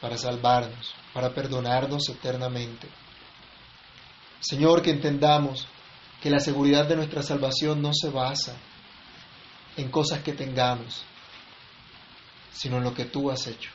para 0.00 0.16
salvarnos, 0.16 0.94
para 1.14 1.32
perdonarnos 1.32 2.08
eternamente. 2.08 2.88
Señor, 4.40 4.82
que 4.82 4.90
entendamos 4.90 5.68
que 6.20 6.30
la 6.30 6.40
seguridad 6.40 6.86
de 6.86 6.96
nuestra 6.96 7.22
salvación 7.22 7.80
no 7.80 7.92
se 7.94 8.10
basa 8.10 8.56
en 9.76 9.90
cosas 9.90 10.22
que 10.22 10.32
tengamos, 10.32 11.04
sino 12.50 12.78
en 12.78 12.84
lo 12.84 12.94
que 12.94 13.04
tú 13.04 13.30
has 13.30 13.46
hecho. 13.46 13.70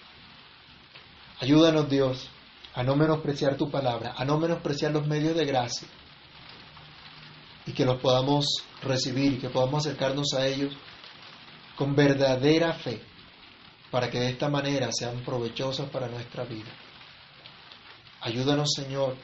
Ayúdanos, 1.40 1.90
Dios, 1.90 2.30
a 2.74 2.84
no 2.84 2.96
menospreciar 2.96 3.56
tu 3.56 3.72
palabra, 3.72 4.14
a 4.18 4.26
no 4.26 4.38
menospreciar 4.38 4.92
los 4.92 5.08
medios 5.08 5.36
de 5.36 5.46
gracia 5.46 5.88
y 7.68 7.74
que 7.74 7.86
los 7.86 8.00
podamos 8.02 8.46
recibir 8.82 9.34
y 9.34 9.38
que 9.38 9.50
podamos 9.50 9.86
acercarnos 9.86 10.34
a 10.34 10.48
ellos 10.48 10.74
con 11.76 11.96
verdadera 11.96 12.74
fe, 12.74 13.02
para 13.92 14.10
que 14.10 14.20
de 14.20 14.30
esta 14.30 14.50
manera 14.50 14.90
sean 14.92 15.24
provechosas 15.24 15.90
para 15.90 16.08
nuestra 16.08 16.44
vida. 16.46 16.72
Ayúdanos, 18.22 18.72
Señor, 18.74 19.16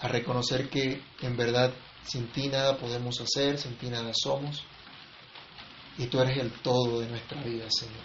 a 0.00 0.08
reconocer 0.08 0.68
que 0.68 1.02
en 1.20 1.36
verdad 1.36 1.72
sin 2.02 2.28
ti 2.32 2.48
nada 2.48 2.76
podemos 2.76 3.20
hacer, 3.20 3.58
sin 3.58 3.76
ti 3.76 3.88
nada 3.88 4.10
somos, 4.14 4.64
y 5.96 6.06
tú 6.06 6.20
eres 6.20 6.38
el 6.38 6.50
todo 6.50 7.00
de 7.00 7.08
nuestra 7.08 7.40
vida, 7.42 7.66
Señor. 7.68 8.04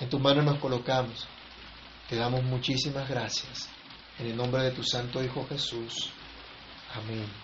En 0.00 0.08
tus 0.08 0.20
manos 0.20 0.44
nos 0.44 0.58
colocamos, 0.58 1.26
te 2.08 2.16
damos 2.16 2.42
muchísimas 2.44 3.08
gracias. 3.08 3.68
En 4.18 4.28
el 4.28 4.36
nombre 4.36 4.62
de 4.62 4.70
tu 4.70 4.82
Santo 4.82 5.22
Hijo 5.22 5.46
Jesús. 5.48 6.10
Amén 6.94 7.41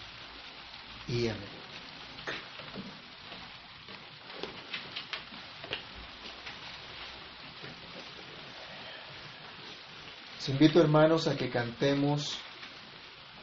Invito 10.58 10.80
hermanos 10.80 11.28
a 11.28 11.36
que 11.36 11.50
cantemos 11.50 12.36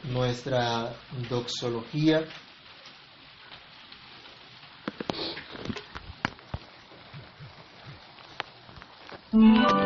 nuestra 0.04 0.92
doxología. 1.30 2.28
Mm. 9.32 9.85